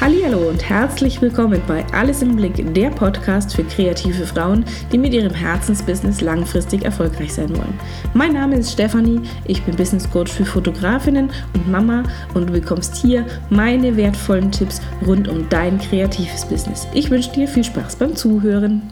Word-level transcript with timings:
Hallo 0.00 0.48
und 0.48 0.66
herzlich 0.66 1.20
willkommen 1.20 1.60
bei 1.68 1.84
Alles 1.92 2.22
im 2.22 2.34
Blick, 2.34 2.72
der 2.72 2.88
Podcast 2.88 3.54
für 3.54 3.64
kreative 3.64 4.24
Frauen, 4.24 4.64
die 4.90 4.96
mit 4.96 5.12
ihrem 5.12 5.34
Herzensbusiness 5.34 6.22
langfristig 6.22 6.86
erfolgreich 6.86 7.34
sein 7.34 7.54
wollen. 7.54 7.78
Mein 8.14 8.32
Name 8.32 8.56
ist 8.56 8.72
Stefanie, 8.72 9.20
ich 9.44 9.62
bin 9.62 9.76
Business 9.76 10.10
Coach 10.10 10.32
für 10.32 10.46
Fotografinnen 10.46 11.30
und 11.52 11.70
Mama 11.70 12.04
und 12.32 12.48
du 12.48 12.52
bekommst 12.54 12.96
hier 12.96 13.26
meine 13.50 13.94
wertvollen 13.94 14.50
Tipps 14.50 14.80
rund 15.06 15.28
um 15.28 15.46
dein 15.50 15.78
kreatives 15.78 16.46
Business. 16.46 16.88
Ich 16.94 17.10
wünsche 17.10 17.32
dir 17.32 17.46
viel 17.46 17.64
Spaß 17.64 17.96
beim 17.96 18.16
Zuhören. 18.16 18.90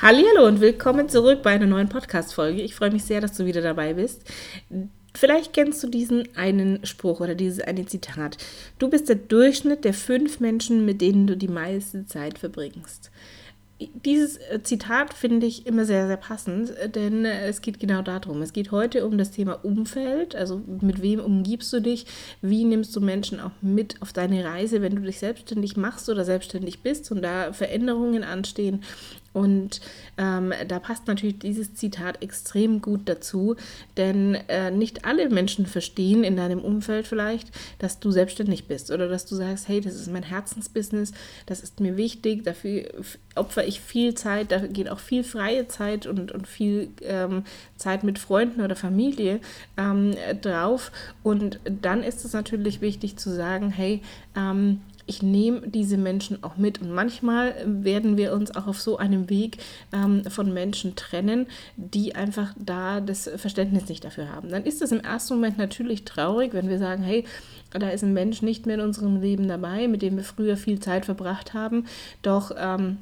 Hallo 0.00 0.46
und 0.46 0.60
willkommen 0.60 1.08
zurück 1.08 1.42
bei 1.42 1.50
einer 1.50 1.66
neuen 1.66 1.88
Podcast 1.88 2.34
Folge. 2.34 2.62
Ich 2.62 2.76
freue 2.76 2.92
mich 2.92 3.02
sehr, 3.02 3.20
dass 3.20 3.32
du 3.32 3.46
wieder 3.46 3.62
dabei 3.62 3.94
bist. 3.94 4.22
Vielleicht 5.14 5.52
kennst 5.52 5.82
du 5.82 5.88
diesen 5.88 6.28
einen 6.36 6.84
Spruch 6.86 7.20
oder 7.20 7.34
dieses 7.34 7.60
eine 7.60 7.86
Zitat. 7.86 8.36
Du 8.78 8.88
bist 8.88 9.08
der 9.08 9.16
Durchschnitt 9.16 9.84
der 9.84 9.94
fünf 9.94 10.40
Menschen, 10.40 10.84
mit 10.84 11.00
denen 11.00 11.26
du 11.26 11.36
die 11.36 11.48
meiste 11.48 12.06
Zeit 12.06 12.38
verbringst. 12.38 13.10
Dieses 14.04 14.36
äh, 14.36 14.62
Zitat 14.62 15.14
finde 15.14 15.46
ich 15.46 15.66
immer 15.66 15.86
sehr, 15.86 16.06
sehr 16.06 16.18
passend, 16.18 16.76
äh, 16.76 16.90
denn 16.90 17.24
äh, 17.24 17.46
es 17.46 17.62
geht 17.62 17.80
genau 17.80 18.02
darum. 18.02 18.42
Es 18.42 18.52
geht 18.52 18.72
heute 18.72 19.06
um 19.06 19.16
das 19.16 19.30
Thema 19.30 19.64
Umfeld, 19.64 20.36
also 20.36 20.60
mit 20.82 21.00
wem 21.00 21.18
umgibst 21.18 21.72
du 21.72 21.80
dich, 21.80 22.04
wie 22.42 22.64
nimmst 22.64 22.94
du 22.94 23.00
Menschen 23.00 23.40
auch 23.40 23.52
mit 23.62 24.02
auf 24.02 24.12
deine 24.12 24.44
Reise, 24.44 24.82
wenn 24.82 24.96
du 24.96 25.00
dich 25.00 25.18
selbstständig 25.18 25.78
machst 25.78 26.10
oder 26.10 26.26
selbstständig 26.26 26.82
bist 26.82 27.10
und 27.10 27.22
da 27.22 27.54
Veränderungen 27.54 28.22
anstehen 28.22 28.84
und 29.32 29.80
ähm, 30.18 30.52
da 30.66 30.80
passt 30.80 31.06
natürlich 31.06 31.38
dieses 31.38 31.74
Zitat 31.74 32.22
extrem 32.22 32.82
gut 32.82 33.02
dazu, 33.04 33.56
denn 33.96 34.34
äh, 34.48 34.70
nicht 34.70 35.04
alle 35.04 35.28
Menschen 35.28 35.66
verstehen 35.66 36.24
in 36.24 36.36
deinem 36.36 36.60
Umfeld 36.60 37.06
vielleicht, 37.06 37.50
dass 37.78 38.00
du 38.00 38.10
selbstständig 38.10 38.66
bist 38.66 38.90
oder 38.90 39.08
dass 39.08 39.26
du 39.26 39.36
sagst, 39.36 39.68
hey, 39.68 39.80
das 39.80 39.94
ist 39.94 40.10
mein 40.10 40.24
Herzensbusiness, 40.24 41.12
das 41.46 41.60
ist 41.60 41.78
mir 41.78 41.96
wichtig, 41.96 42.42
dafür 42.44 42.88
opfere 43.36 43.64
ich 43.66 43.80
viel 43.80 44.14
Zeit, 44.14 44.50
da 44.50 44.58
geht 44.58 44.90
auch 44.90 44.98
viel 44.98 45.22
freie 45.22 45.68
Zeit 45.68 46.06
und, 46.06 46.32
und 46.32 46.48
viel 46.48 46.88
ähm, 47.02 47.44
Zeit 47.76 48.02
mit 48.02 48.18
Freunden 48.18 48.60
oder 48.62 48.74
Familie 48.74 49.40
ähm, 49.76 50.16
drauf. 50.42 50.90
Und 51.22 51.60
dann 51.64 52.02
ist 52.02 52.24
es 52.24 52.32
natürlich 52.32 52.80
wichtig 52.80 53.16
zu 53.16 53.30
sagen, 53.30 53.70
hey, 53.70 54.02
ähm, 54.36 54.80
ich 55.10 55.24
nehme 55.24 55.62
diese 55.62 55.98
Menschen 55.98 56.44
auch 56.44 56.56
mit. 56.56 56.80
Und 56.80 56.92
manchmal 56.92 57.56
werden 57.66 58.16
wir 58.16 58.32
uns 58.32 58.54
auch 58.54 58.68
auf 58.68 58.80
so 58.80 58.96
einem 58.96 59.28
Weg 59.28 59.58
ähm, 59.92 60.22
von 60.28 60.54
Menschen 60.54 60.94
trennen, 60.94 61.46
die 61.76 62.14
einfach 62.14 62.54
da 62.56 63.00
das 63.00 63.28
Verständnis 63.34 63.88
nicht 63.88 64.04
dafür 64.04 64.32
haben. 64.32 64.50
Dann 64.50 64.62
ist 64.62 64.80
es 64.82 64.92
im 64.92 65.00
ersten 65.00 65.34
Moment 65.34 65.58
natürlich 65.58 66.04
traurig, 66.04 66.54
wenn 66.54 66.68
wir 66.68 66.78
sagen, 66.78 67.02
hey, 67.02 67.24
da 67.72 67.90
ist 67.90 68.04
ein 68.04 68.12
Mensch 68.12 68.40
nicht 68.40 68.66
mehr 68.66 68.76
in 68.76 68.82
unserem 68.82 69.20
Leben 69.20 69.48
dabei, 69.48 69.88
mit 69.88 70.00
dem 70.00 70.16
wir 70.16 70.22
früher 70.22 70.56
viel 70.56 70.78
Zeit 70.78 71.06
verbracht 71.06 71.54
haben. 71.54 71.86
Doch 72.22 72.52
ähm, 72.56 72.98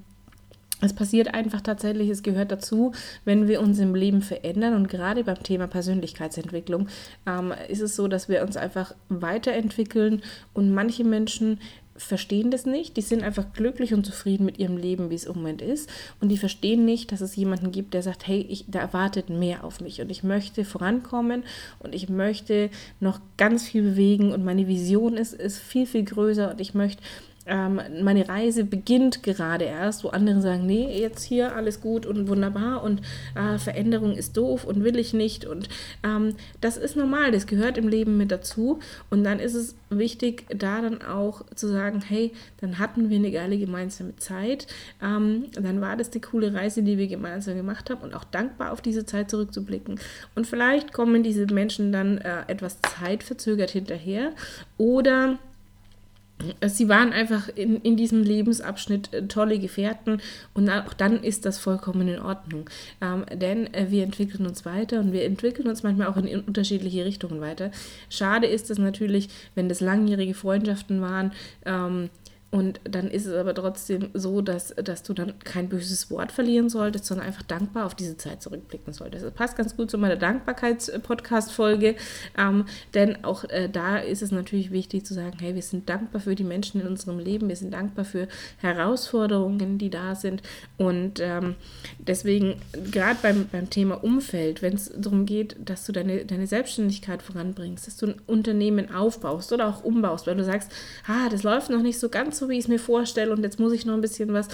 es 0.80 0.92
passiert 0.92 1.34
einfach 1.34 1.60
tatsächlich, 1.60 2.08
es 2.08 2.22
gehört 2.22 2.52
dazu, 2.52 2.92
wenn 3.24 3.48
wir 3.48 3.60
uns 3.60 3.78
im 3.80 3.94
Leben 3.94 4.22
verändern 4.22 4.74
und 4.74 4.88
gerade 4.88 5.24
beim 5.24 5.42
Thema 5.42 5.66
Persönlichkeitsentwicklung 5.66 6.88
ähm, 7.26 7.52
ist 7.68 7.82
es 7.82 7.96
so, 7.96 8.06
dass 8.06 8.28
wir 8.28 8.42
uns 8.42 8.56
einfach 8.56 8.94
weiterentwickeln 9.08 10.22
und 10.54 10.72
manche 10.72 11.02
Menschen 11.02 11.58
verstehen 11.98 12.50
das 12.50 12.64
nicht. 12.64 12.96
Die 12.96 13.02
sind 13.02 13.22
einfach 13.22 13.52
glücklich 13.52 13.92
und 13.92 14.06
zufrieden 14.06 14.46
mit 14.46 14.58
ihrem 14.58 14.76
Leben, 14.76 15.10
wie 15.10 15.14
es 15.14 15.24
im 15.24 15.34
Moment 15.34 15.60
ist. 15.60 15.90
Und 16.20 16.30
die 16.30 16.38
verstehen 16.38 16.84
nicht, 16.84 17.12
dass 17.12 17.20
es 17.20 17.36
jemanden 17.36 17.72
gibt, 17.72 17.92
der 17.92 18.02
sagt, 18.02 18.26
hey, 18.26 18.46
ich, 18.48 18.64
da 18.68 18.78
erwartet 18.78 19.28
mehr 19.28 19.64
auf 19.64 19.80
mich 19.80 20.00
und 20.00 20.10
ich 20.10 20.22
möchte 20.22 20.64
vorankommen 20.64 21.44
und 21.80 21.94
ich 21.94 22.08
möchte 22.08 22.70
noch 23.00 23.20
ganz 23.36 23.68
viel 23.68 23.82
bewegen 23.82 24.32
und 24.32 24.44
meine 24.44 24.68
Vision 24.68 25.16
ist, 25.16 25.34
ist 25.34 25.58
viel, 25.58 25.86
viel 25.86 26.04
größer 26.04 26.50
und 26.50 26.60
ich 26.60 26.74
möchte 26.74 27.02
ähm, 27.48 27.80
meine 28.02 28.28
Reise 28.28 28.64
beginnt 28.64 29.22
gerade 29.22 29.64
erst, 29.64 30.04
wo 30.04 30.08
andere 30.08 30.40
sagen, 30.40 30.66
nee, 30.66 31.00
jetzt 31.00 31.22
hier 31.22 31.56
alles 31.56 31.80
gut 31.80 32.06
und 32.06 32.28
wunderbar 32.28 32.82
und 32.82 33.00
äh, 33.34 33.58
Veränderung 33.58 34.12
ist 34.12 34.36
doof 34.36 34.64
und 34.64 34.84
will 34.84 34.98
ich 34.98 35.14
nicht. 35.14 35.44
Und 35.44 35.68
ähm, 36.04 36.34
das 36.60 36.76
ist 36.76 36.96
normal, 36.96 37.32
das 37.32 37.46
gehört 37.46 37.78
im 37.78 37.88
Leben 37.88 38.16
mit 38.16 38.30
dazu. 38.30 38.80
Und 39.10 39.24
dann 39.24 39.40
ist 39.40 39.54
es 39.54 39.74
wichtig, 39.90 40.44
da 40.50 40.80
dann 40.82 41.02
auch 41.02 41.42
zu 41.54 41.68
sagen, 41.68 42.02
hey, 42.06 42.32
dann 42.60 42.78
hatten 42.78 43.10
wir 43.10 43.16
eine 43.16 43.30
geile 43.30 43.58
gemeinsame 43.58 44.16
Zeit. 44.16 44.66
Ähm, 45.02 45.46
dann 45.52 45.80
war 45.80 45.96
das 45.96 46.10
die 46.10 46.20
coole 46.20 46.54
Reise, 46.54 46.82
die 46.82 46.98
wir 46.98 47.08
gemeinsam 47.08 47.56
gemacht 47.56 47.90
haben 47.90 48.02
und 48.02 48.14
auch 48.14 48.24
dankbar 48.24 48.72
auf 48.72 48.80
diese 48.80 49.06
Zeit 49.06 49.30
zurückzublicken. 49.30 49.98
Und 50.34 50.46
vielleicht 50.46 50.92
kommen 50.92 51.22
diese 51.22 51.46
Menschen 51.46 51.92
dann 51.92 52.18
äh, 52.18 52.42
etwas 52.48 52.78
zeitverzögert 52.82 53.70
hinterher 53.70 54.32
oder 54.76 55.38
sie 56.66 56.88
waren 56.88 57.12
einfach 57.12 57.48
in, 57.54 57.80
in 57.82 57.96
diesem 57.96 58.22
Lebensabschnitt 58.22 59.12
äh, 59.12 59.26
tolle 59.26 59.58
Gefährten 59.58 60.20
und 60.54 60.70
auch 60.70 60.94
dann 60.94 61.22
ist 61.22 61.44
das 61.44 61.58
vollkommen 61.58 62.08
in 62.08 62.20
Ordnung. 62.20 62.70
Ähm, 63.00 63.24
denn 63.34 63.72
äh, 63.74 63.86
wir 63.90 64.04
entwickeln 64.04 64.46
uns 64.46 64.64
weiter 64.64 65.00
und 65.00 65.12
wir 65.12 65.24
entwickeln 65.24 65.68
uns 65.68 65.82
manchmal 65.82 66.08
auch 66.08 66.16
in, 66.16 66.40
unterschiedliche 66.40 67.04
Richtungen 67.04 67.40
weiter. 67.40 67.70
Schade 68.08 68.46
ist 68.46 68.70
es 68.70 68.78
natürlich, 68.78 69.28
wenn 69.54 69.68
das 69.68 69.80
langjährige 69.80 70.34
Freundschaften 70.34 71.00
waren, 71.00 71.32
ähm, 71.64 72.10
und 72.50 72.80
dann 72.84 73.10
ist 73.10 73.26
es 73.26 73.34
aber 73.34 73.54
trotzdem 73.54 74.08
so, 74.14 74.40
dass, 74.40 74.74
dass 74.74 75.02
du 75.02 75.12
dann 75.12 75.38
kein 75.40 75.68
böses 75.68 76.10
Wort 76.10 76.32
verlieren 76.32 76.70
solltest, 76.70 77.04
sondern 77.04 77.26
einfach 77.26 77.42
dankbar 77.42 77.84
auf 77.84 77.94
diese 77.94 78.16
Zeit 78.16 78.40
zurückblicken 78.40 78.94
solltest. 78.94 79.22
Das 79.22 79.34
passt 79.34 79.56
ganz 79.58 79.76
gut 79.76 79.90
zu 79.90 79.98
meiner 79.98 80.16
Dankbarkeits-Podcast-Folge, 80.16 81.96
ähm, 82.38 82.64
denn 82.94 83.22
auch 83.22 83.44
äh, 83.44 83.68
da 83.68 83.98
ist 83.98 84.22
es 84.22 84.32
natürlich 84.32 84.70
wichtig 84.70 85.04
zu 85.04 85.12
sagen, 85.12 85.36
hey, 85.38 85.54
wir 85.54 85.62
sind 85.62 85.90
dankbar 85.90 86.22
für 86.22 86.34
die 86.34 86.44
Menschen 86.44 86.80
in 86.80 86.86
unserem 86.86 87.18
Leben, 87.18 87.48
wir 87.48 87.56
sind 87.56 87.74
dankbar 87.74 88.06
für 88.06 88.28
Herausforderungen, 88.56 89.76
die 89.76 89.90
da 89.90 90.14
sind 90.14 90.42
und 90.78 91.20
ähm, 91.20 91.54
deswegen 91.98 92.62
gerade 92.90 93.18
beim, 93.20 93.46
beim 93.52 93.68
Thema 93.68 94.02
Umfeld, 94.02 94.62
wenn 94.62 94.72
es 94.72 94.90
darum 94.96 95.26
geht, 95.26 95.54
dass 95.62 95.84
du 95.84 95.92
deine, 95.92 96.24
deine 96.24 96.46
Selbstständigkeit 96.46 97.20
voranbringst, 97.20 97.86
dass 97.86 97.98
du 97.98 98.06
ein 98.06 98.20
Unternehmen 98.26 98.90
aufbaust 98.90 99.52
oder 99.52 99.68
auch 99.68 99.84
umbaust, 99.84 100.26
weil 100.26 100.36
du 100.36 100.44
sagst, 100.44 100.72
ah, 101.06 101.28
das 101.28 101.42
läuft 101.42 101.68
noch 101.68 101.82
nicht 101.82 101.98
so 101.98 102.08
ganz 102.08 102.37
so, 102.38 102.48
wie 102.48 102.54
ich 102.54 102.64
es 102.64 102.68
mir 102.68 102.78
vorstelle 102.78 103.32
und 103.32 103.42
jetzt 103.42 103.60
muss 103.60 103.72
ich 103.72 103.86
noch 103.86 103.94
ein 103.94 104.00
bisschen 104.00 104.32
was 104.32 104.48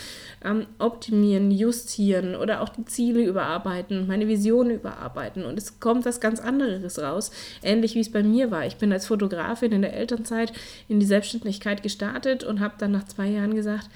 ähm, 0.44 0.66
optimieren, 0.78 1.50
justieren 1.50 2.34
oder 2.34 2.60
auch 2.62 2.68
die 2.70 2.84
Ziele 2.84 3.22
überarbeiten, 3.24 4.06
meine 4.06 4.28
Vision 4.28 4.70
überarbeiten 4.70 5.44
und 5.44 5.58
es 5.58 5.80
kommt 5.80 6.04
was 6.04 6.20
ganz 6.20 6.40
anderes 6.40 6.98
raus. 6.98 7.30
Ähnlich 7.62 7.94
wie 7.94 8.00
es 8.00 8.10
bei 8.10 8.22
mir 8.22 8.50
war. 8.50 8.66
Ich 8.66 8.76
bin 8.76 8.92
als 8.92 9.06
Fotografin 9.06 9.72
in 9.72 9.82
der 9.82 9.94
Elternzeit 9.94 10.52
in 10.88 11.00
die 11.00 11.06
Selbstständigkeit 11.06 11.82
gestartet 11.82 12.44
und 12.44 12.60
habe 12.60 12.74
dann 12.78 12.92
nach 12.92 13.04
zwei 13.04 13.28
Jahren 13.28 13.54
gesagt, 13.54 13.88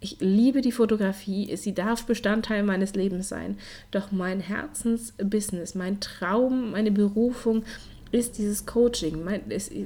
ich 0.00 0.16
liebe 0.20 0.62
die 0.62 0.72
Fotografie, 0.72 1.54
sie 1.56 1.74
darf 1.74 2.06
Bestandteil 2.06 2.62
meines 2.62 2.94
Lebens 2.94 3.28
sein. 3.28 3.58
Doch 3.90 4.12
mein 4.12 4.40
Herzensbusiness, 4.40 5.74
mein 5.74 6.00
Traum, 6.00 6.70
meine 6.70 6.90
Berufung 6.90 7.64
ist 8.12 8.38
dieses 8.38 8.66
Coaching. 8.66 9.26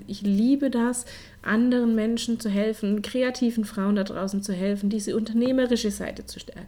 Ich 0.06 0.22
liebe 0.22 0.70
das, 0.70 1.04
anderen 1.42 1.94
Menschen 1.94 2.40
zu 2.40 2.48
helfen, 2.48 3.02
kreativen 3.02 3.64
Frauen 3.64 3.96
da 3.96 4.04
draußen 4.04 4.42
zu 4.42 4.52
helfen, 4.52 4.90
diese 4.90 5.16
unternehmerische 5.16 5.90
Seite 5.90 6.24
zu 6.24 6.40
stärken, 6.40 6.66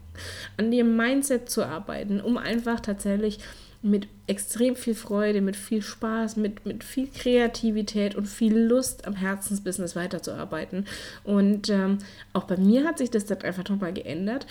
an 0.57 0.73
ihrem 0.73 0.97
Mindset 0.97 1.49
zu 1.49 1.65
arbeiten, 1.65 2.21
um 2.21 2.37
einfach 2.37 2.81
tatsächlich 2.81 3.39
mit 3.83 4.09
extrem 4.27 4.75
viel 4.75 4.95
Freude, 4.95 5.41
mit 5.41 5.57
viel 5.57 5.83
Spaß, 5.83 6.37
mit, 6.37 6.67
mit 6.67 6.83
viel 6.83 7.09
Kreativität 7.09 8.17
und 8.17 8.27
viel 8.27 8.57
Lust 8.57 9.07
am 9.07 9.15
Herzensbusiness 9.15 9.95
weiterzuarbeiten. 9.95 10.87
Und 11.25 11.69
ähm, 11.71 11.99
auch 12.33 12.45
bei 12.45 12.57
mir 12.57 12.85
hat 12.85 12.99
sich 12.99 13.11
das 13.11 13.27
dann 13.27 13.43
einfach 13.43 13.69
nochmal 13.69 13.93
geändert 13.93 14.47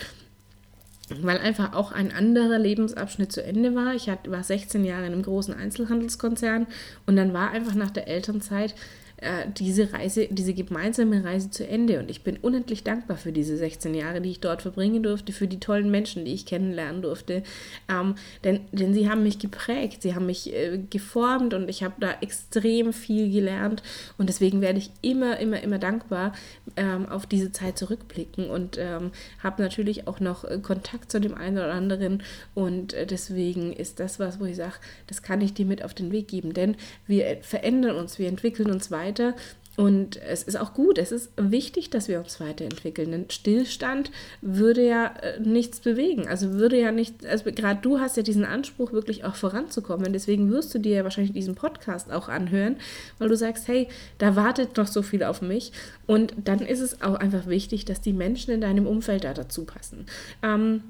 weil 1.22 1.38
einfach 1.38 1.74
auch 1.74 1.92
ein 1.92 2.12
anderer 2.12 2.58
Lebensabschnitt 2.58 3.32
zu 3.32 3.44
Ende 3.44 3.76
war. 3.76 3.94
Ich 3.94 4.08
war 4.08 4.44
16 4.44 4.84
Jahre 4.86 5.06
in 5.06 5.14
einem 5.14 5.24
großen 5.24 5.54
Einzelhandelskonzern 5.54 6.68
und 7.06 7.16
dann 7.16 7.34
war 7.34 7.52
einfach 7.52 7.76
nach 7.76 7.92
der 7.92 8.08
Elternzeit 8.08 8.76
äh, 9.26 9.48
diese 9.58 9.92
Reise, 9.92 10.28
diese 10.30 10.54
gemeinsame 10.54 11.24
Reise 11.24 11.50
zu 11.50 11.68
Ende. 11.68 12.00
Und 12.00 12.12
ich 12.12 12.22
bin 12.22 12.38
unendlich 12.38 12.84
dankbar 12.84 13.18
für 13.18 13.32
diese 13.32 13.58
16 13.58 13.96
Jahre, 13.96 14.22
die 14.22 14.30
ich 14.30 14.40
dort 14.40 14.62
verbringen 14.62 15.02
durfte, 15.02 15.34
für 15.34 15.48
die 15.48 15.60
tollen 15.60 15.90
Menschen, 15.90 16.26
die 16.26 16.34
ich 16.34 16.46
kennenlernen 16.46 17.02
durfte. 17.02 17.42
Ähm, 17.90 18.16
denn, 18.44 18.62
denn 18.72 18.94
sie 18.94 19.10
haben 19.10 19.24
mich 19.24 19.40
geprägt, 19.40 20.04
sie 20.04 20.14
haben 20.14 20.28
mich 20.28 20.54
äh, 20.54 20.80
geformt 20.90 21.56
und 21.56 21.70
ich 21.70 21.84
habe 21.84 21.96
da 22.00 22.12
extrem 22.22 22.94
viel 22.94 23.32
gelernt. 23.32 23.82
Und 24.20 24.30
deswegen 24.30 24.62
werde 24.62 24.78
ich 24.78 24.92
immer, 25.02 25.40
immer, 25.40 25.60
immer 25.62 25.80
dankbar 25.80 26.34
ähm, 26.76 27.10
auf 27.10 27.26
diese 27.26 27.52
Zeit 27.52 27.80
zurückblicken 27.80 28.50
und 28.52 28.78
ähm, 28.78 29.12
habe 29.42 29.62
natürlich 29.64 30.08
auch 30.08 30.20
noch 30.20 30.44
äh, 30.44 30.60
Kontakt 30.62 31.12
zu 31.12 31.20
dem 31.20 31.34
einen 31.34 31.58
oder 31.58 31.74
anderen. 31.74 32.22
Und 32.54 32.94
äh, 32.94 33.08
deswegen 33.08 33.74
ist 33.74 34.00
das 34.00 34.20
was, 34.20 34.40
wo 34.40 34.46
ich 34.46 34.56
sage, 34.56 34.76
das 35.08 35.24
kann 35.24 35.42
ich 35.42 35.56
dir 35.56 35.66
mit 35.66 35.84
auf 35.84 35.96
den 35.96 36.12
Weg 36.12 36.28
geben. 36.28 36.54
Denn 36.54 36.76
wir 37.08 37.40
verändern 37.42 37.96
uns, 37.96 38.20
wir 38.20 38.28
entwickeln 38.28 38.70
uns 38.70 38.92
weiter 38.92 39.15
weiter. 39.16 39.36
Und 39.78 40.16
es 40.22 40.44
ist 40.44 40.56
auch 40.56 40.74
gut, 40.74 40.98
es 40.98 41.12
ist 41.12 41.32
wichtig, 41.36 41.90
dass 41.90 42.08
wir 42.08 42.20
uns 42.20 42.40
weiterentwickeln. 42.40 43.12
Denn 43.12 43.30
Stillstand 43.30 44.10
würde 44.40 44.88
ja 44.88 45.08
äh, 45.08 45.38
nichts 45.42 45.82
bewegen. 45.82 46.30
Also 46.30 46.54
würde 46.54 46.80
ja 46.80 46.94
nicht, 46.94 47.26
also 47.26 47.52
gerade 47.52 47.82
du 47.82 48.00
hast 48.00 48.16
ja 48.16 48.24
diesen 48.24 48.46
Anspruch, 48.46 48.94
wirklich 48.94 49.26
auch 49.26 49.36
voranzukommen. 49.36 50.14
Deswegen 50.14 50.50
wirst 50.50 50.74
du 50.74 50.80
dir 50.80 50.96
ja 50.96 51.04
wahrscheinlich 51.04 51.34
diesen 51.34 51.56
Podcast 51.56 52.10
auch 52.10 52.30
anhören, 52.30 52.78
weil 53.20 53.28
du 53.28 53.36
sagst, 53.36 53.68
hey, 53.68 53.90
da 54.18 54.38
wartet 54.38 54.78
noch 54.78 54.88
so 54.88 55.02
viel 55.02 55.24
auf 55.24 55.42
mich. 55.42 55.74
Und 56.08 56.34
dann 56.46 56.60
ist 56.60 56.80
es 56.80 57.02
auch 57.02 57.16
einfach 57.16 57.46
wichtig, 57.48 57.84
dass 57.84 58.00
die 58.00 58.14
Menschen 58.14 58.54
in 58.54 58.62
deinem 58.62 58.88
Umfeld 58.88 59.26
da 59.26 59.34
dazu 59.34 59.66
passen. 59.66 60.06
Ähm, 60.42 60.84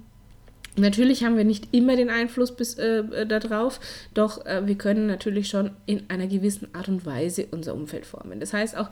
Natürlich 0.78 1.24
haben 1.24 1.38
wir 1.38 1.46
nicht 1.46 1.74
immer 1.74 1.96
den 1.96 2.10
Einfluss 2.10 2.56
bis, 2.56 2.76
äh, 2.76 3.00
äh, 3.00 3.26
darauf, 3.26 3.80
doch 4.14 4.46
äh, 4.46 4.66
wir 4.66 4.76
können 4.76 5.08
natürlich 5.08 5.48
schon 5.48 5.72
in 5.86 6.04
einer 6.10 6.28
gewissen 6.28 6.68
Art 6.74 6.90
und 6.90 7.06
Weise 7.06 7.48
unser 7.52 7.74
Umfeld 7.74 8.06
formen. 8.06 8.40
Das 8.40 8.54
heißt 8.54 8.76
auch, 8.78 8.90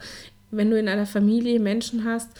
wenn 0.50 0.70
du 0.70 0.78
in 0.78 0.88
einer 0.88 1.06
Familie 1.06 1.60
Menschen 1.60 2.04
hast, 2.04 2.30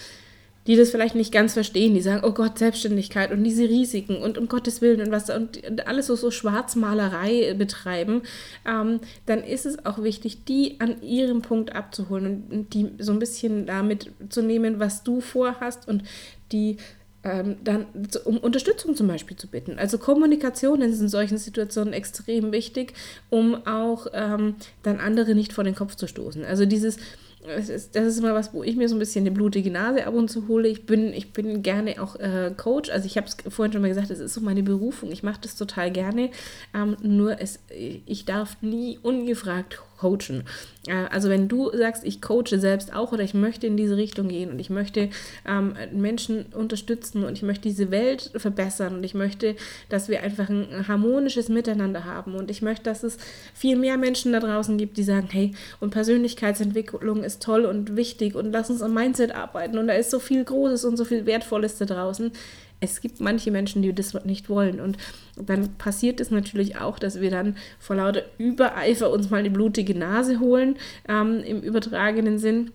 die 0.66 0.76
das 0.76 0.90
vielleicht 0.90 1.14
nicht 1.14 1.32
ganz 1.32 1.52
verstehen, 1.52 1.94
die 1.94 2.00
sagen, 2.00 2.22
oh 2.24 2.32
Gott, 2.32 2.58
Selbstständigkeit 2.58 3.32
und 3.32 3.44
diese 3.44 3.68
Risiken 3.68 4.16
und 4.16 4.38
um 4.38 4.48
Gottes 4.48 4.80
Willen 4.80 5.02
und 5.02 5.10
was 5.10 5.28
und, 5.28 5.62
und 5.68 5.86
alles 5.86 6.06
so, 6.06 6.16
so 6.16 6.30
Schwarzmalerei 6.30 7.54
betreiben, 7.54 8.22
ähm, 8.66 9.00
dann 9.26 9.44
ist 9.44 9.66
es 9.66 9.84
auch 9.84 10.02
wichtig, 10.02 10.44
die 10.46 10.80
an 10.80 11.02
ihrem 11.02 11.42
Punkt 11.42 11.74
abzuholen 11.74 12.44
und 12.50 12.72
die 12.72 12.90
so 12.98 13.12
ein 13.12 13.18
bisschen 13.18 13.66
damit 13.66 14.10
zu 14.30 14.42
nehmen, 14.42 14.80
was 14.80 15.02
du 15.02 15.20
vorhast 15.20 15.86
und 15.86 16.02
die 16.50 16.78
ähm, 17.24 17.56
dann 17.64 17.86
um 18.24 18.38
Unterstützung 18.38 18.94
zum 18.94 19.08
Beispiel 19.08 19.36
zu 19.36 19.48
bitten. 19.48 19.78
Also 19.78 19.98
Kommunikation 19.98 20.82
ist 20.82 21.00
in 21.00 21.08
solchen 21.08 21.38
Situationen 21.38 21.92
extrem 21.92 22.52
wichtig, 22.52 22.94
um 23.30 23.66
auch 23.66 24.06
ähm, 24.12 24.56
dann 24.82 25.00
andere 25.00 25.34
nicht 25.34 25.52
vor 25.52 25.64
den 25.64 25.74
Kopf 25.74 25.94
zu 25.96 26.06
stoßen. 26.06 26.44
Also 26.44 26.66
dieses 26.66 26.98
das 27.46 27.68
ist, 27.68 27.94
das 27.94 28.06
ist 28.06 28.18
immer 28.18 28.32
was, 28.32 28.54
wo 28.54 28.62
ich 28.62 28.74
mir 28.74 28.88
so 28.88 28.96
ein 28.96 28.98
bisschen 28.98 29.22
eine 29.22 29.30
blutige 29.30 29.70
Nase 29.70 30.06
ab 30.06 30.14
und 30.14 30.30
zu 30.30 30.48
hole. 30.48 30.66
Ich 30.66 30.86
bin, 30.86 31.12
ich 31.12 31.32
bin 31.32 31.62
gerne 31.62 32.02
auch 32.02 32.16
äh, 32.16 32.52
Coach. 32.56 32.88
Also 32.88 33.04
ich 33.04 33.18
habe 33.18 33.26
es 33.26 33.36
vorhin 33.52 33.72
schon 33.72 33.82
mal 33.82 33.88
gesagt, 33.88 34.10
es 34.10 34.18
ist 34.18 34.32
so 34.32 34.40
meine 34.40 34.62
Berufung. 34.62 35.12
Ich 35.12 35.22
mache 35.22 35.40
das 35.42 35.54
total 35.54 35.90
gerne. 35.90 36.30
Ähm, 36.74 36.96
nur 37.02 37.40
es, 37.40 37.58
ich 37.68 38.24
darf 38.24 38.56
nie 38.62 38.98
ungefragt 39.02 39.78
coachen. 40.04 40.44
Äh, 40.86 41.06
also 41.10 41.30
wenn 41.30 41.48
du 41.48 41.70
sagst, 41.74 42.04
ich 42.04 42.20
coache 42.20 42.58
selbst 42.58 42.94
auch 42.94 43.12
oder 43.12 43.22
ich 43.22 43.32
möchte 43.32 43.66
in 43.66 43.76
diese 43.76 43.96
Richtung 43.96 44.28
gehen 44.28 44.50
und 44.50 44.58
ich 44.58 44.68
möchte 44.68 45.08
ähm, 45.48 45.74
Menschen 45.92 46.46
unterstützen 46.52 47.24
und 47.24 47.32
ich 47.32 47.42
möchte 47.42 47.68
diese 47.68 47.90
Welt 47.90 48.30
verbessern 48.36 48.96
und 48.96 49.04
ich 49.04 49.14
möchte, 49.14 49.56
dass 49.88 50.08
wir 50.08 50.22
einfach 50.22 50.50
ein 50.50 50.86
harmonisches 50.86 51.48
Miteinander 51.48 52.04
haben 52.04 52.34
und 52.34 52.50
ich 52.50 52.60
möchte, 52.60 52.84
dass 52.84 53.02
es 53.02 53.16
viel 53.54 53.76
mehr 53.76 53.96
Menschen 53.96 54.32
da 54.32 54.40
draußen 54.40 54.76
gibt, 54.76 54.98
die 54.98 55.04
sagen, 55.04 55.28
hey, 55.30 55.52
und 55.80 55.90
Persönlichkeitsentwicklung 55.90 57.24
ist 57.24 57.42
toll 57.42 57.64
und 57.64 57.96
wichtig 57.96 58.34
und 58.34 58.52
lass 58.52 58.68
uns 58.68 58.82
am 58.82 58.92
Mindset 58.92 59.34
arbeiten 59.34 59.78
und 59.78 59.86
da 59.86 59.94
ist 59.94 60.10
so 60.10 60.18
viel 60.18 60.44
Großes 60.44 60.84
und 60.84 60.98
so 60.98 61.04
viel 61.04 61.24
Wertvolles 61.24 61.78
da 61.78 61.86
draußen 61.86 62.32
es 62.80 63.00
gibt 63.00 63.20
manche 63.20 63.50
Menschen, 63.50 63.82
die 63.82 63.92
das 63.92 64.14
nicht 64.24 64.48
wollen. 64.48 64.80
Und 64.80 64.98
dann 65.36 65.74
passiert 65.76 66.20
es 66.20 66.30
natürlich 66.30 66.76
auch, 66.76 66.98
dass 66.98 67.20
wir 67.20 67.30
dann 67.30 67.56
vor 67.78 67.96
lauter 67.96 68.22
Übereifer 68.38 69.10
uns 69.10 69.30
mal 69.30 69.42
die 69.42 69.50
blutige 69.50 69.96
Nase 69.98 70.40
holen, 70.40 70.76
ähm, 71.08 71.40
im 71.40 71.62
übertragenen 71.62 72.38
Sinn. 72.38 72.70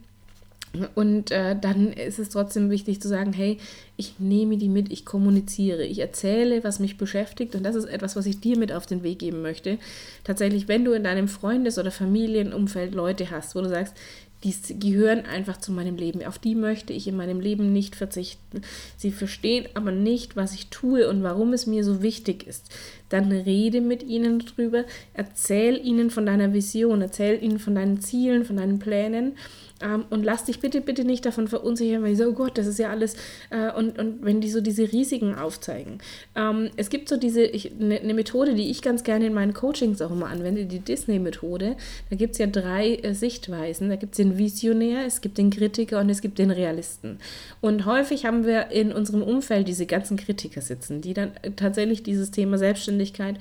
Und 0.94 1.32
äh, 1.32 1.56
dann 1.60 1.94
ist 1.94 2.20
es 2.20 2.30
trotzdem 2.30 2.70
wichtig 2.70 3.02
zu 3.02 3.08
sagen, 3.08 3.34
hey, 3.34 3.58
ich 3.98 4.20
nehme 4.20 4.56
die 4.58 4.70
mit, 4.70 4.92
ich 4.92 5.04
kommuniziere, 5.04 5.84
ich 5.84 5.98
erzähle, 5.98 6.64
was 6.64 6.80
mich 6.80 6.96
beschäftigt 6.98 7.56
und 7.56 7.64
das 7.64 7.76
ist 7.76 7.86
etwas, 7.86 8.16
was 8.16 8.28
ich 8.28 8.40
dir 8.40 8.56
mit 8.56 8.72
auf 8.72 8.86
den 8.86 9.02
Weg 9.02 9.18
geben 9.18 9.42
möchte. 9.42 9.80
Tatsächlich, 10.24 10.68
wenn 10.68 10.86
du 10.86 10.92
in 10.92 11.04
deinem 11.04 11.28
Freundes- 11.28 11.80
oder 11.80 11.90
Familienumfeld 11.90 12.94
Leute 12.94 13.32
hast, 13.32 13.56
wo 13.56 13.62
du 13.62 13.70
sagst, 13.70 13.96
die 14.44 14.80
gehören 14.80 15.26
einfach 15.26 15.58
zu 15.58 15.72
meinem 15.72 15.98
Leben. 15.98 16.24
Auf 16.24 16.40
die 16.40 16.56
möchte 16.56 16.94
ich 16.94 17.08
in 17.08 17.18
meinem 17.18 17.42
Leben 17.42 17.74
nicht 17.74 17.96
verzichten. 17.96 18.62
Sie 18.96 19.12
verstehen 19.12 19.68
aber 19.74 19.92
nicht, 19.92 20.36
was 20.36 20.54
ich 20.54 20.68
tue 20.68 21.10
und 21.10 21.24
warum 21.24 21.52
es 21.52 21.68
mir 21.68 21.84
so 21.84 22.02
wichtig 22.02 22.48
ist. 22.48 22.70
Dann 23.10 23.32
rede 23.32 23.82
mit 23.82 24.04
ihnen 24.04 24.40
darüber, 24.40 24.86
erzähl 25.14 25.86
ihnen 25.86 26.10
von 26.10 26.26
deiner 26.26 26.54
Vision, 26.54 27.02
erzähl 27.02 27.44
ihnen 27.44 27.60
von 27.60 27.76
deinen 27.76 28.00
Zielen, 28.00 28.46
von 28.46 28.58
deinen 28.58 28.80
Plänen 28.80 29.34
ähm, 29.82 30.06
und 30.10 30.24
lass 30.24 30.46
dich 30.46 30.60
bitte, 30.60 30.82
bitte 30.82 31.06
nicht 31.06 31.26
davon 31.26 31.48
verunsichern, 31.48 32.04
weil 32.04 32.12
ich 32.12 32.18
so, 32.18 32.26
oh 32.26 32.34
Gott, 32.34 32.58
das 32.58 32.68
ist 32.68 32.80
ja 32.80 32.90
alles. 32.90 33.16
Äh, 33.50 33.72
und, 33.72 33.98
und 33.98 34.24
wenn 34.24 34.42
die 34.42 34.50
so 34.50 34.62
diese 34.62 34.92
Risiken 34.92 35.36
aufzeigen. 35.36 36.00
Ähm, 36.36 36.70
es 36.76 36.90
gibt 36.90 37.10
so 37.10 37.18
diese, 37.18 37.42
eine 37.44 38.00
ne 38.02 38.14
Methode, 38.14 38.56
die 38.56 38.70
ich 38.70 38.82
ganz 38.82 39.04
gerne 39.04 39.28
in 39.28 39.34
meinen 39.34 39.54
Coachings 39.54 40.02
auch 40.02 40.12
immer 40.12 40.28
anwende, 40.28 40.66
die 40.66 40.80
Disney-Methode. 40.80 41.76
Da 42.10 42.16
gibt 42.16 42.34
es 42.34 42.40
ja 42.40 42.48
drei 42.48 42.96
äh, 42.96 43.14
Sichtweisen. 43.14 43.90
Da 43.90 43.96
gibt 43.96 44.14
es 44.14 44.18
den 44.18 44.38
Visionär, 44.38 45.06
es 45.06 45.22
gibt 45.22 45.38
den 45.38 45.50
Kritiker 45.50 46.00
und 46.00 46.10
es 46.10 46.22
gibt 46.22 46.40
den 46.40 46.52
Realisten. 46.52 47.20
Und 47.62 47.86
häufig 47.86 48.26
haben 48.26 48.46
wir 48.46 48.72
in 48.72 48.92
unserem 48.92 49.22
Umfeld 49.22 49.68
diese 49.68 49.86
ganzen 49.86 50.18
Kritiker 50.18 50.62
sitzen, 50.62 51.02
die 51.02 51.14
dann 51.14 51.32
äh, 51.42 51.52
tatsächlich 51.52 52.04
dieses 52.04 52.32
Thema 52.32 52.58
Selbstständigkeit 52.58 53.38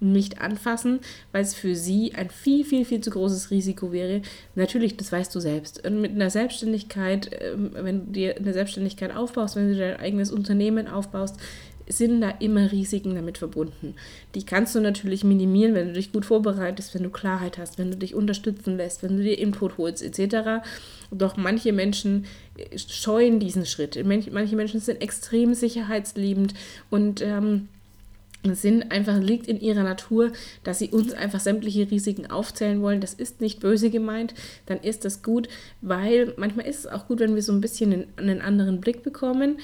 nicht 0.00 0.40
anfassen, 0.40 1.00
weil 1.32 1.42
es 1.42 1.54
für 1.54 1.74
sie 1.74 2.14
ein 2.14 2.30
viel, 2.30 2.64
viel, 2.64 2.84
viel 2.84 3.00
zu 3.00 3.10
großes 3.10 3.50
Risiko 3.50 3.92
wäre. 3.92 4.22
Natürlich, 4.54 4.96
das 4.96 5.12
weißt 5.12 5.34
du 5.34 5.40
selbst. 5.40 5.86
Und 5.86 6.00
mit 6.00 6.12
einer 6.12 6.30
Selbstständigkeit, 6.30 7.30
ähm, 7.40 7.70
wenn 7.74 8.06
du 8.06 8.12
dir 8.12 8.36
eine 8.36 8.52
Selbstständigkeit 8.52 9.14
aufbaust, 9.14 9.56
wenn 9.56 9.72
du 9.72 9.78
dein 9.78 9.98
eigenes 9.98 10.30
Unternehmen 10.30 10.88
aufbaust, 10.88 11.38
sind 11.86 12.20
da 12.20 12.30
immer 12.30 12.72
Risiken 12.72 13.14
damit 13.14 13.38
verbunden. 13.38 13.94
Die 14.34 14.44
kannst 14.44 14.74
du 14.74 14.80
natürlich 14.80 15.22
minimieren, 15.22 15.74
wenn 15.74 15.88
du 15.88 15.92
dich 15.94 16.12
gut 16.12 16.24
vorbereitest, 16.24 16.94
wenn 16.94 17.02
du 17.02 17.10
Klarheit 17.10 17.58
hast, 17.58 17.78
wenn 17.78 17.90
du 17.90 17.96
dich 17.96 18.14
unterstützen 18.14 18.76
lässt, 18.76 19.02
wenn 19.02 19.16
du 19.16 19.22
dir 19.22 19.38
Input 19.38 19.76
holst, 19.76 20.02
etc. 20.02 20.64
Doch 21.10 21.36
manche 21.36 21.72
Menschen 21.72 22.24
äh, 22.56 22.78
scheuen 22.78 23.38
diesen 23.38 23.66
Schritt. 23.66 24.02
Manche 24.04 24.56
Menschen 24.56 24.80
sind 24.80 25.02
extrem 25.02 25.54
sicherheitsliebend 25.54 26.54
und 26.90 27.20
ähm, 27.20 27.68
sind 28.52 28.92
einfach 28.92 29.18
liegt 29.18 29.46
in 29.46 29.58
ihrer 29.58 29.82
Natur, 29.82 30.32
dass 30.64 30.78
sie 30.78 30.90
uns 30.90 31.14
einfach 31.14 31.40
sämtliche 31.40 31.90
Risiken 31.90 32.30
aufzählen 32.30 32.82
wollen. 32.82 33.00
Das 33.00 33.14
ist 33.14 33.40
nicht 33.40 33.60
böse 33.60 33.88
gemeint, 33.88 34.34
dann 34.66 34.78
ist 34.78 35.06
das 35.06 35.22
gut, 35.22 35.48
weil 35.80 36.34
manchmal 36.36 36.66
ist 36.66 36.80
es 36.80 36.86
auch 36.86 37.06
gut, 37.06 37.20
wenn 37.20 37.34
wir 37.34 37.42
so 37.42 37.52
ein 37.52 37.62
bisschen 37.62 38.06
einen 38.16 38.42
anderen 38.42 38.80
Blick 38.80 39.02
bekommen. 39.02 39.56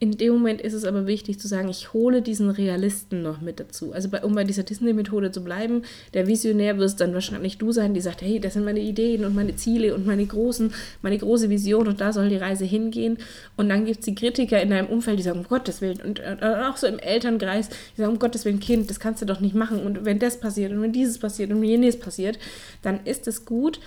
In 0.00 0.18
dem 0.18 0.32
Moment 0.34 0.60
ist 0.60 0.72
es 0.72 0.84
aber 0.84 1.06
wichtig 1.06 1.38
zu 1.38 1.46
sagen, 1.46 1.68
ich 1.68 1.92
hole 1.92 2.20
diesen 2.20 2.50
Realisten 2.50 3.22
noch 3.22 3.40
mit 3.40 3.60
dazu. 3.60 3.92
Also 3.92 4.08
bei, 4.08 4.22
um 4.24 4.34
bei 4.34 4.42
dieser 4.42 4.64
Disney-Methode 4.64 5.30
zu 5.30 5.42
bleiben, 5.44 5.82
der 6.14 6.26
Visionär 6.26 6.78
wirst 6.78 7.00
dann 7.00 7.14
wahrscheinlich 7.14 7.58
du 7.58 7.70
sein, 7.70 7.94
die 7.94 8.00
sagt, 8.00 8.20
hey, 8.20 8.40
das 8.40 8.54
sind 8.54 8.64
meine 8.64 8.80
Ideen 8.80 9.24
und 9.24 9.36
meine 9.36 9.54
Ziele 9.54 9.94
und 9.94 10.04
meine 10.04 10.26
großen, 10.26 10.74
meine 11.00 11.16
große 11.16 11.48
Vision 11.48 11.86
und 11.86 12.00
da 12.00 12.12
soll 12.12 12.28
die 12.28 12.36
Reise 12.36 12.64
hingehen. 12.64 13.18
Und 13.56 13.68
dann 13.68 13.84
gibt 13.84 14.00
es 14.00 14.04
die 14.04 14.16
Kritiker 14.16 14.60
in 14.60 14.70
deinem 14.70 14.88
Umfeld, 14.88 15.18
die 15.20 15.22
sagen, 15.22 15.38
um 15.38 15.46
Gottes 15.48 15.80
Willen, 15.80 16.00
und 16.00 16.18
äh, 16.18 16.38
auch 16.68 16.76
so 16.76 16.88
im 16.88 16.98
Elternkreis, 16.98 17.68
die 17.68 18.00
sagen, 18.00 18.12
um 18.12 18.18
Gottes 18.18 18.44
Willen, 18.44 18.60
Kind, 18.60 18.90
das 18.90 18.98
kannst 18.98 19.22
du 19.22 19.26
doch 19.26 19.40
nicht 19.40 19.54
machen. 19.54 19.80
Und 19.80 20.04
wenn 20.04 20.18
das 20.18 20.40
passiert 20.40 20.72
und 20.72 20.82
wenn 20.82 20.92
dieses 20.92 21.18
passiert 21.18 21.50
und 21.50 21.62
wenn 21.62 21.68
jenes 21.68 21.98
passiert, 21.98 22.38
dann 22.82 23.06
ist 23.06 23.28
es 23.28 23.44
gut, 23.44 23.78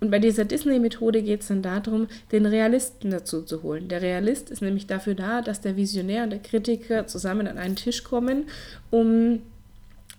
und 0.00 0.10
bei 0.10 0.18
dieser 0.18 0.44
Disney-Methode 0.44 1.22
geht 1.22 1.42
es 1.42 1.48
dann 1.48 1.62
darum, 1.62 2.08
den 2.32 2.46
Realisten 2.46 3.10
dazu 3.10 3.42
zu 3.42 3.62
holen. 3.62 3.88
Der 3.88 4.00
Realist 4.00 4.50
ist 4.50 4.62
nämlich 4.62 4.86
dafür 4.86 5.14
da, 5.14 5.42
dass 5.42 5.60
der 5.60 5.76
Visionär 5.76 6.24
und 6.24 6.30
der 6.30 6.38
Kritiker 6.38 7.06
zusammen 7.06 7.46
an 7.46 7.58
einen 7.58 7.76
Tisch 7.76 8.02
kommen, 8.02 8.44
um 8.90 9.40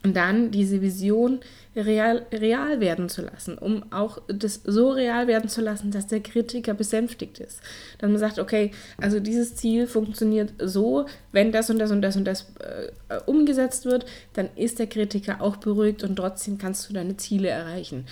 dann 0.03 0.49
diese 0.49 0.81
Vision 0.81 1.39
real, 1.75 2.25
real 2.33 2.79
werden 2.79 3.07
zu 3.07 3.21
lassen, 3.21 3.57
um 3.57 3.83
auch 3.91 4.19
das 4.27 4.61
so 4.65 4.89
real 4.89 5.27
werden 5.27 5.47
zu 5.47 5.61
lassen, 5.61 5.91
dass 5.91 6.07
der 6.07 6.21
Kritiker 6.21 6.73
besänftigt 6.73 7.39
ist. 7.39 7.61
Dass 7.99 8.09
man 8.09 8.19
sagt, 8.19 8.39
okay, 8.39 8.71
also 8.97 9.19
dieses 9.19 9.55
Ziel 9.55 9.85
funktioniert 9.87 10.53
so, 10.59 11.05
wenn 11.31 11.51
das 11.51 11.69
und 11.69 11.77
das 11.77 11.91
und 11.91 12.01
das 12.01 12.15
und 12.15 12.25
das 12.25 12.51
äh, 12.59 13.19
umgesetzt 13.27 13.85
wird, 13.85 14.05
dann 14.33 14.49
ist 14.55 14.79
der 14.79 14.87
Kritiker 14.87 15.41
auch 15.41 15.57
beruhigt 15.57 16.03
und 16.03 16.15
trotzdem 16.15 16.57
kannst 16.57 16.89
du 16.89 16.93
deine 16.93 17.17
Ziele 17.17 17.49
erreichen. 17.49 18.05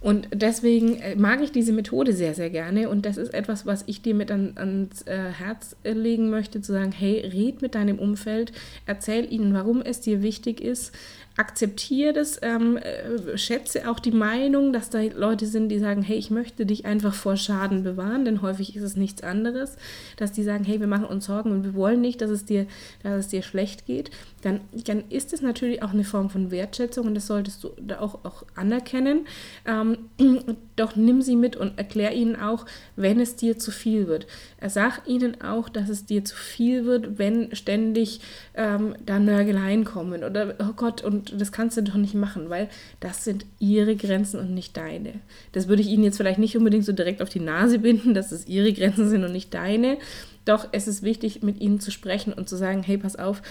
Und 0.00 0.28
deswegen 0.32 0.96
äh, 0.96 1.14
mag 1.14 1.42
ich 1.42 1.52
diese 1.52 1.72
Methode 1.72 2.12
sehr, 2.14 2.34
sehr 2.34 2.48
gerne. 2.48 2.88
Und 2.88 3.04
das 3.04 3.18
ist 3.18 3.34
etwas, 3.34 3.66
was 3.66 3.84
ich 3.86 4.00
dir 4.00 4.14
mit 4.14 4.30
an, 4.30 4.52
ans 4.56 5.02
äh, 5.02 5.30
Herz 5.30 5.76
legen 5.84 6.30
möchte, 6.30 6.62
zu 6.62 6.72
sagen, 6.72 6.92
hey, 6.92 7.20
red 7.20 7.60
mit 7.60 7.74
deinem 7.74 7.98
Umfeld, 7.98 8.52
erzähl 8.86 9.30
ihnen, 9.30 9.52
warum 9.52 9.82
es 9.82 10.00
dir 10.00 10.22
wichtig 10.22 10.62
ist, 10.62 10.92
akzeptiere 11.36 12.12
das, 12.12 12.38
ähm, 12.42 12.76
äh, 12.76 13.38
schätze 13.38 13.90
auch 13.90 13.98
die 13.98 14.10
Meinung, 14.10 14.72
dass 14.72 14.90
da 14.90 15.00
Leute 15.00 15.46
sind, 15.46 15.68
die 15.68 15.78
sagen, 15.78 16.02
hey, 16.02 16.18
ich 16.18 16.30
möchte 16.30 16.66
dich 16.66 16.84
einfach 16.84 17.14
vor 17.14 17.36
Schaden 17.36 17.82
bewahren, 17.82 18.24
denn 18.24 18.42
häufig 18.42 18.76
ist 18.76 18.82
es 18.82 18.96
nichts 18.96 19.22
anderes, 19.22 19.76
dass 20.16 20.32
die 20.32 20.42
sagen, 20.42 20.64
hey, 20.64 20.80
wir 20.80 20.86
machen 20.86 21.06
uns 21.06 21.26
Sorgen 21.26 21.50
und 21.52 21.64
wir 21.64 21.74
wollen 21.74 22.00
nicht, 22.00 22.20
dass 22.20 22.30
es 22.30 22.44
dir, 22.44 22.66
dass 23.02 23.20
es 23.20 23.28
dir 23.28 23.42
schlecht 23.42 23.86
geht, 23.86 24.10
dann, 24.42 24.60
dann 24.72 25.04
ist 25.10 25.32
es 25.32 25.42
natürlich 25.42 25.82
auch 25.82 25.90
eine 25.90 26.04
Form 26.04 26.30
von 26.30 26.50
Wertschätzung 26.50 27.06
und 27.06 27.14
das 27.14 27.26
solltest 27.26 27.62
du 27.62 27.70
da 27.80 28.00
auch, 28.00 28.24
auch 28.24 28.44
anerkennen. 28.54 29.26
Ähm, 29.66 29.98
doch 30.76 30.96
nimm 30.96 31.20
sie 31.22 31.36
mit 31.36 31.56
und 31.56 31.76
erklär 31.78 32.12
ihnen 32.12 32.36
auch, 32.36 32.66
wenn 32.96 33.20
es 33.20 33.36
dir 33.36 33.58
zu 33.58 33.70
viel 33.70 34.06
wird. 34.06 34.26
Sag 34.66 35.06
ihnen 35.06 35.40
auch, 35.42 35.68
dass 35.68 35.88
es 35.88 36.06
dir 36.06 36.24
zu 36.24 36.36
viel 36.36 36.84
wird, 36.86 37.18
wenn 37.18 37.54
ständig 37.54 38.20
ähm, 38.54 38.94
da 39.04 39.18
Nörgeleien 39.18 39.84
kommen 39.84 40.24
oder 40.24 40.54
oh 40.58 40.72
Gott, 40.74 41.02
und 41.02 41.38
das 41.38 41.52
kannst 41.52 41.76
du 41.76 41.82
doch 41.82 41.94
nicht 41.94 42.14
machen, 42.14 42.48
weil 42.48 42.68
das 43.00 43.24
sind 43.24 43.44
ihre 43.58 43.96
Grenzen 43.96 44.40
und 44.40 44.54
nicht 44.54 44.76
deine. 44.76 45.14
Das 45.52 45.68
würde 45.68 45.82
ich 45.82 45.88
ihnen 45.88 46.04
jetzt 46.04 46.16
vielleicht 46.16 46.38
nicht 46.38 46.56
unbedingt 46.56 46.84
so 46.84 46.92
direkt 46.92 47.20
auf 47.20 47.28
die 47.28 47.40
Nase 47.40 47.78
binden, 47.78 48.14
dass 48.14 48.32
es 48.32 48.46
ihre 48.46 48.72
Grenzen 48.72 49.08
sind 49.08 49.24
und 49.24 49.32
nicht 49.32 49.52
deine. 49.52 49.98
Doch 50.44 50.68
es 50.72 50.88
ist 50.88 51.02
wichtig, 51.02 51.42
mit 51.42 51.60
ihnen 51.60 51.80
zu 51.80 51.90
sprechen 51.90 52.32
und 52.32 52.48
zu 52.48 52.56
sagen, 52.56 52.82
hey, 52.82 52.96
pass 52.96 53.16
auf, 53.16 53.42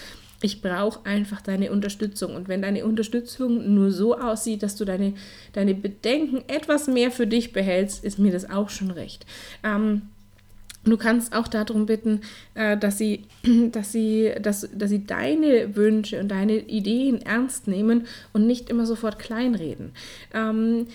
ich 0.42 0.62
brauche 0.62 1.06
einfach 1.06 1.42
deine 1.42 1.72
Unterstützung. 1.72 2.36
Und 2.36 2.48
wenn 2.48 2.62
deine 2.62 2.86
Unterstützung 2.86 3.74
nur 3.74 3.92
so 3.92 4.18
aussieht, 4.18 4.64
dass 4.64 4.76
du 4.76 4.86
deine, 4.86 5.14
deine 5.54 5.76
Bedenken 5.76 6.44
etwas 6.48 6.88
mehr 6.88 7.12
für 7.12 7.28
dich 7.28 7.52
behältst, 7.52 8.04
ist 8.04 8.20
mir 8.20 8.32
das 8.32 8.50
auch 8.50 8.70
schon 8.70 8.92
recht. 8.92 9.26
Ähm, 9.64 10.04
Du 10.86 10.96
kannst 10.96 11.36
auch 11.36 11.48
darum 11.48 11.86
bitten, 11.86 12.22
äh, 12.56 12.78
dass 12.78 12.98
sie, 12.98 13.26
dass, 13.72 13.92
sie, 13.92 14.32
dass, 14.42 14.68
dass 14.74 14.90
sie 14.90 15.06
deine 15.06 15.76
Wünsche 15.76 16.20
und 16.20 16.30
deine 16.30 16.58
Ideen 16.58 17.22
ernst 17.22 17.68
nehmen 17.68 18.08
und 18.32 18.48
nicht 18.48 18.70
immer 18.70 18.86
sofort 18.86 19.20
kleinreden. 19.20 19.92
Ähm, 20.34 20.88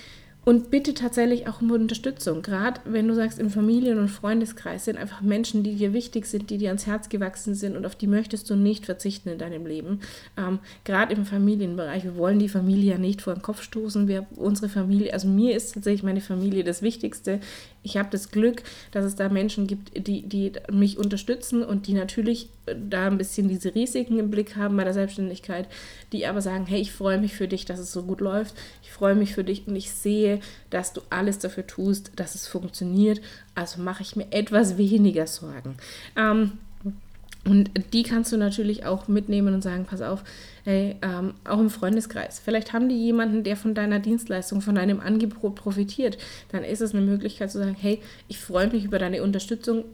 und 0.45 0.71
bitte 0.71 0.95
tatsächlich 0.95 1.49
auch 1.49 1.61
um 1.61 1.71
Unterstützung. 1.71 2.43
Gerade 2.43 2.81
wenn 2.85 3.09
du 3.09 3.15
sagst, 3.15 3.39
im 3.39 3.51
Familien- 3.51 3.99
und 3.99 4.09
Freundeskreis 4.09 4.85
sind 4.85 4.99
einfach 4.99 5.23
Menschen, 5.23 5.63
die 5.63 5.75
dir 5.75 5.93
wichtig 5.93 6.27
sind, 6.27 6.51
die 6.51 6.59
dir 6.59 6.69
ans 6.69 6.87
Herz 6.87 7.09
gewachsen 7.09 7.55
sind 7.55 7.77
und 7.77 7.87
auf 7.87 7.97
die 7.97 8.07
möchtest 8.07 8.51
du 8.51 8.57
nicht 8.57 8.85
verzichten 8.85 9.31
in 9.31 9.39
deinem 9.39 9.67
Leben. 9.67 10.01
Ähm, 10.37 10.59
Gerade 10.85 11.15
im 11.15 11.25
Familienbereich. 11.25 12.05
Wir 12.05 12.17
wollen 12.17 12.39
die 12.39 12.49
Familie 12.49 12.93
ja 12.93 12.99
nicht 12.99 13.23
vor 13.23 13.35
den 13.35 13.43
Kopf 13.43 13.63
stoßen. 13.63 14.07
Wir, 14.09 14.27
unsere 14.37 14.69
Familie, 14.69 15.13
also 15.13 15.29
mir 15.29 15.57
ist 15.57 15.75
tatsächlich 15.75 16.03
meine 16.03 16.21
Familie 16.21 16.65
das 16.65 16.83
Wichtigste 16.83 17.41
ich 17.85 17.97
habe 17.97 18.09
das 18.11 18.31
Glück, 18.31 18.63
dass 18.91 19.05
es 19.05 19.15
da 19.15 19.29
Menschen 19.29 19.69
gibt, 19.69 20.09
die, 20.09 20.23
die 20.23 20.53
mich 20.73 20.99
unterstützen 20.99 21.63
und 21.63 21.87
die 21.87 21.93
natürlich 21.93 22.49
äh, 22.67 22.75
da 22.75 23.07
ein 23.07 23.19
bisschen 23.19 23.49
diese 23.49 23.75
Risiken 23.75 24.19
im 24.19 24.31
Blick 24.31 24.57
haben 24.57 24.77
bei 24.77 24.85
der 24.85 24.95
Selbstständigkeit, 24.95 25.69
die 26.11 26.27
aber 26.27 26.41
sagen, 26.41 26.67
hey, 26.67 26.81
ich 26.81 26.93
freue 26.93 27.19
mich 27.19 27.35
für 27.35 27.47
dich, 27.47 27.65
dass 27.65 27.79
es 27.79 27.93
so 27.93 28.03
gut 28.03 28.21
läuft, 28.21 28.57
ich 28.83 28.91
freue 28.91 29.15
mich 29.15 29.35
für 29.35 29.45
dich 29.45 29.69
und 29.69 29.77
ich 29.77 29.93
sehe, 29.93 30.41
dass 30.71 30.93
du 30.93 31.03
alles 31.11 31.39
dafür 31.39 31.67
tust, 31.67 32.13
dass 32.17 32.35
es 32.35 32.49
funktioniert, 32.49 33.21
also 33.55 33.81
mache 33.81 34.03
ich 34.03 34.17
mir 34.17 34.27
etwas 34.33 34.79
weniger 34.79 35.27
Sorgen. 35.27 35.77
Ähm, 36.17 36.53
und 37.47 37.71
die 37.93 38.03
kannst 38.03 38.33
du 38.33 38.37
natürlich 38.37 38.87
auch 38.87 39.07
mitnehmen 39.07 39.55
und 39.55 39.63
sagen, 39.63 39.85
pass 39.85 40.01
auf, 40.01 40.25
hey, 40.65 40.97
ähm, 41.03 41.35
auch 41.45 41.59
im 41.59 41.69
Freundeskreis. 41.69 42.41
Vielleicht 42.43 42.73
haben 42.73 42.89
die 42.89 42.97
jemanden, 42.97 43.45
der 43.45 43.57
von 43.57 43.75
deiner 43.75 43.99
Dienstleistung, 43.99 44.63
von 44.63 44.75
deinem 44.75 45.01
Angebot 45.01 45.55
profitiert. 45.55 46.17
Dann 46.53 46.65
ist 46.65 46.81
es 46.81 46.95
eine 46.95 47.05
Möglichkeit 47.05 47.51
zu 47.51 47.59
sagen, 47.59 47.77
hey, 47.79 48.01
ich 48.29 48.39
freue 48.39 48.69
mich 48.69 48.85
über 48.85 48.99
deine 48.99 49.23
Unterstützung 49.23 49.85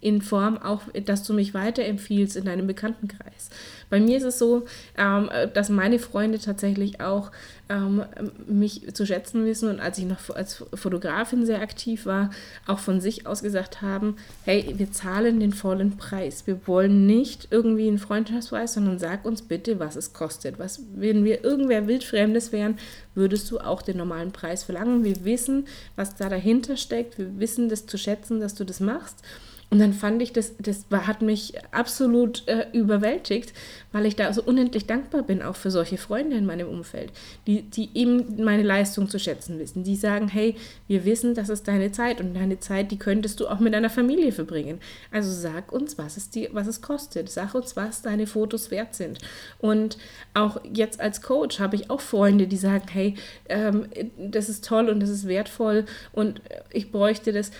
in 0.00 0.20
Form 0.20 0.58
auch, 0.58 0.82
dass 1.04 1.22
du 1.24 1.32
mich 1.32 1.54
weiterempfiehlst 1.54 2.36
in 2.36 2.44
deinem 2.44 2.66
Bekanntenkreis. 2.66 3.50
Bei 3.88 3.98
mir 3.98 4.18
ist 4.18 4.24
es 4.24 4.38
so, 4.38 4.66
ähm, 4.98 5.30
dass 5.54 5.68
meine 5.68 5.98
Freunde 5.98 6.38
tatsächlich 6.38 7.00
auch 7.00 7.30
ähm, 7.68 8.04
mich 8.46 8.94
zu 8.94 9.06
schätzen 9.06 9.44
wissen 9.44 9.68
und 9.68 9.80
als 9.80 9.98
ich 9.98 10.04
noch 10.04 10.30
als 10.34 10.64
Fotografin 10.74 11.46
sehr 11.46 11.60
aktiv 11.60 12.06
war, 12.06 12.30
auch 12.66 12.78
von 12.78 13.00
sich 13.00 13.26
aus 13.26 13.42
gesagt 13.42 13.82
haben, 13.82 14.16
hey, 14.44 14.74
wir 14.76 14.92
zahlen 14.92 15.40
den 15.40 15.52
vollen 15.52 15.96
Preis. 15.96 16.46
Wir 16.46 16.66
wollen 16.66 17.06
nicht 17.06 17.48
irgendwie 17.50 17.88
einen 17.88 17.98
Freundschaftspreis, 17.98 18.74
sondern 18.74 18.98
sag 18.98 19.24
uns 19.24 19.42
bitte, 19.42 19.80
was 19.80 19.96
es 19.96 20.12
kostet. 20.12 20.58
Was, 20.58 20.82
wenn 20.94 21.24
wir 21.24 21.42
irgendwer 21.42 21.86
Wildfremdes 21.88 22.52
wären, 22.52 22.78
würdest 23.14 23.50
du 23.50 23.58
auch 23.58 23.82
den 23.82 23.96
normalen 23.96 24.30
Preis 24.30 24.62
verlangen. 24.64 25.04
Wir 25.04 25.24
wissen, 25.24 25.66
was 25.96 26.16
da 26.16 26.28
dahinter 26.28 26.76
steckt. 26.76 27.18
Wir 27.18 27.38
wissen 27.38 27.68
das 27.68 27.86
zu 27.86 27.98
schätzen, 27.98 28.40
dass 28.40 28.54
du 28.54 28.64
das 28.64 28.80
machst. 28.80 29.22
Und 29.68 29.80
dann 29.80 29.92
fand 29.92 30.22
ich, 30.22 30.32
das, 30.32 30.54
das 30.58 30.86
war, 30.90 31.08
hat 31.08 31.22
mich 31.22 31.54
absolut 31.72 32.46
äh, 32.46 32.66
überwältigt, 32.72 33.52
weil 33.90 34.06
ich 34.06 34.14
da 34.14 34.32
so 34.32 34.42
unendlich 34.42 34.86
dankbar 34.86 35.22
bin, 35.22 35.42
auch 35.42 35.56
für 35.56 35.72
solche 35.72 35.98
Freunde 35.98 36.36
in 36.36 36.46
meinem 36.46 36.68
Umfeld, 36.68 37.12
die, 37.46 37.62
die 37.62 37.90
eben 37.94 38.44
meine 38.44 38.62
Leistung 38.62 39.08
zu 39.08 39.18
schätzen 39.18 39.58
wissen. 39.58 39.82
Die 39.82 39.96
sagen, 39.96 40.28
hey, 40.28 40.54
wir 40.86 41.04
wissen, 41.04 41.34
das 41.34 41.48
ist 41.48 41.66
deine 41.66 41.90
Zeit 41.90 42.20
und 42.20 42.34
deine 42.34 42.60
Zeit, 42.60 42.92
die 42.92 42.98
könntest 42.98 43.40
du 43.40 43.48
auch 43.48 43.58
mit 43.58 43.74
deiner 43.74 43.90
Familie 43.90 44.30
verbringen. 44.30 44.78
Also 45.10 45.32
sag 45.32 45.72
uns, 45.72 45.98
was 45.98 46.16
es, 46.16 46.30
die, 46.30 46.48
was 46.52 46.68
es 46.68 46.80
kostet. 46.80 47.28
Sag 47.28 47.54
uns, 47.54 47.74
was 47.74 48.02
deine 48.02 48.28
Fotos 48.28 48.70
wert 48.70 48.94
sind. 48.94 49.18
Und 49.58 49.98
auch 50.34 50.60
jetzt 50.72 51.00
als 51.00 51.22
Coach 51.22 51.58
habe 51.58 51.74
ich 51.74 51.90
auch 51.90 52.00
Freunde, 52.00 52.46
die 52.46 52.56
sagen, 52.56 52.86
hey, 52.92 53.14
ähm, 53.48 53.88
das 54.16 54.48
ist 54.48 54.64
toll 54.64 54.88
und 54.90 55.00
das 55.00 55.10
ist 55.10 55.26
wertvoll 55.26 55.86
und 56.12 56.40
ich 56.72 56.92
bräuchte 56.92 57.32
das 57.32 57.50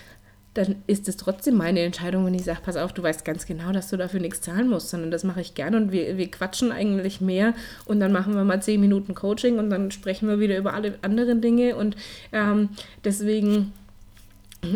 dann 0.56 0.76
ist 0.86 1.08
es 1.08 1.16
trotzdem 1.16 1.56
meine 1.56 1.80
Entscheidung, 1.80 2.24
wenn 2.24 2.34
ich 2.34 2.44
sage, 2.44 2.60
pass 2.64 2.76
auf, 2.76 2.92
du 2.92 3.02
weißt 3.02 3.24
ganz 3.24 3.46
genau, 3.46 3.72
dass 3.72 3.90
du 3.90 3.96
dafür 3.96 4.20
nichts 4.20 4.40
zahlen 4.40 4.68
musst, 4.68 4.88
sondern 4.88 5.10
das 5.10 5.22
mache 5.22 5.40
ich 5.40 5.54
gerne 5.54 5.76
und 5.76 5.92
wir, 5.92 6.16
wir 6.16 6.30
quatschen 6.30 6.72
eigentlich 6.72 7.20
mehr 7.20 7.54
und 7.84 8.00
dann 8.00 8.12
machen 8.12 8.34
wir 8.34 8.44
mal 8.44 8.62
zehn 8.62 8.80
Minuten 8.80 9.14
Coaching 9.14 9.58
und 9.58 9.70
dann 9.70 9.90
sprechen 9.90 10.28
wir 10.28 10.40
wieder 10.40 10.56
über 10.56 10.72
alle 10.72 10.94
anderen 11.02 11.40
Dinge 11.40 11.76
und 11.76 11.96
ähm, 12.32 12.70
deswegen 13.04 13.72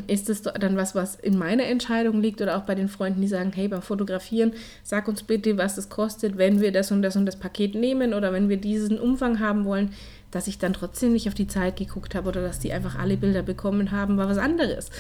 ist 0.07 0.29
es 0.29 0.43
dann 0.43 0.77
was, 0.77 0.95
was 0.95 1.15
in 1.17 1.39
meiner 1.39 1.65
Entscheidung 1.65 2.21
liegt 2.21 2.41
oder 2.43 2.59
auch 2.59 2.63
bei 2.63 2.75
den 2.75 2.89
Freunden, 2.89 3.23
die 3.23 3.27
sagen, 3.27 3.51
hey, 3.55 3.67
beim 3.67 3.83
Fotografieren, 3.83 4.53
sag 4.83 5.09
uns 5.09 5.23
bitte, 5.23 5.57
was 5.57 5.79
es 5.79 5.89
kostet, 5.89 6.37
wenn 6.37 6.61
wir 6.61 6.73
das 6.73 6.93
und 6.93 7.03
das 7.03 7.17
und 7.17 7.27
das 7.27 7.37
Paket 7.37 7.75
nehmen 7.75 8.13
oder 8.13 8.33
wenn 8.33 8.49
wir 8.49 8.59
diesen 8.59 8.99
Umfang 8.99 9.41
haben 9.41 9.65
wollen, 9.65 9.93
dass 10.31 10.47
ich 10.47 10.59
dann 10.59 10.75
trotzdem 10.75 11.13
nicht 11.13 11.27
auf 11.27 11.35
die 11.35 11.49
Zeit 11.49 11.77
geguckt 11.77 12.15
habe 12.15 12.29
oder 12.29 12.43
dass 12.43 12.61
die 12.61 12.73
einfach 12.73 12.97
alle 12.97 13.17
Bilder 13.17 13.43
bekommen 13.43 13.91
haben, 13.91 14.17
war 14.17 14.29
was 14.29 14.39
anderes 14.39 14.91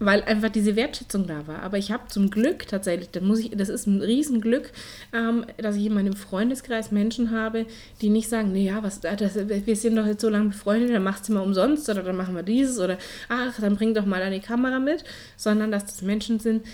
weil 0.00 0.22
einfach 0.22 0.48
diese 0.48 0.76
Wertschätzung 0.76 1.26
da 1.26 1.46
war. 1.46 1.62
Aber 1.62 1.76
ich 1.76 1.92
habe 1.92 2.08
zum 2.08 2.30
Glück 2.30 2.66
tatsächlich, 2.66 3.10
das, 3.10 3.22
muss 3.22 3.38
ich, 3.38 3.50
das 3.50 3.68
ist 3.68 3.86
ein 3.86 4.00
Riesenglück, 4.00 4.72
ähm, 5.12 5.44
dass 5.58 5.76
ich 5.76 5.86
in 5.86 5.94
meinem 5.94 6.14
Freundeskreis 6.14 6.90
Menschen 6.90 7.30
habe, 7.30 7.66
die 8.00 8.08
nicht 8.08 8.28
sagen, 8.28 8.52
naja, 8.52 8.82
was, 8.82 9.00
das, 9.00 9.20
wir 9.36 9.76
sind 9.76 9.96
doch 9.96 10.06
jetzt 10.06 10.22
so 10.22 10.30
lange 10.30 10.48
befreundet, 10.48 10.90
dann 10.90 11.04
machst 11.04 11.28
du 11.28 11.34
mal 11.34 11.42
umsonst 11.42 11.88
oder 11.90 12.02
dann 12.02 12.16
machen 12.16 12.34
wir 12.34 12.42
dieses 12.42 12.80
oder 12.80 12.96
ach, 13.28 13.60
dann 13.60 13.76
bring 13.76 13.92
doch 13.92 14.06
mal 14.06 14.20
deine 14.20 14.40
Kamera 14.40 14.78
mit, 14.78 15.04
sondern 15.36 15.70
dass 15.70 15.84
das 15.84 16.00
Menschen 16.00 16.40
sind, 16.40 16.64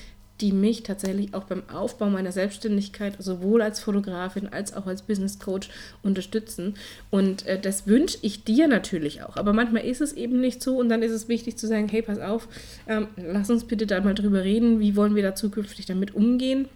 die 0.40 0.52
mich 0.52 0.82
tatsächlich 0.82 1.34
auch 1.34 1.44
beim 1.44 1.62
Aufbau 1.68 2.10
meiner 2.10 2.32
Selbstständigkeit 2.32 3.14
sowohl 3.18 3.62
als 3.62 3.80
Fotografin 3.80 4.48
als 4.48 4.74
auch 4.74 4.86
als 4.86 5.02
Business 5.02 5.38
Coach 5.38 5.70
unterstützen. 6.02 6.74
Und 7.10 7.46
äh, 7.46 7.58
das 7.60 7.86
wünsche 7.86 8.18
ich 8.22 8.44
dir 8.44 8.68
natürlich 8.68 9.22
auch. 9.22 9.36
Aber 9.36 9.52
manchmal 9.52 9.84
ist 9.84 10.00
es 10.00 10.12
eben 10.12 10.40
nicht 10.40 10.62
so 10.62 10.78
und 10.78 10.88
dann 10.88 11.02
ist 11.02 11.12
es 11.12 11.28
wichtig 11.28 11.56
zu 11.56 11.66
sagen, 11.66 11.88
hey, 11.88 12.02
pass 12.02 12.18
auf, 12.18 12.48
ähm, 12.86 13.08
lass 13.16 13.50
uns 13.50 13.64
bitte 13.64 13.86
da 13.86 14.00
mal 14.00 14.14
drüber 14.14 14.44
reden, 14.44 14.80
wie 14.80 14.96
wollen 14.96 15.14
wir 15.14 15.22
da 15.22 15.34
zukünftig 15.34 15.86
damit 15.86 16.14
umgehen. 16.14 16.68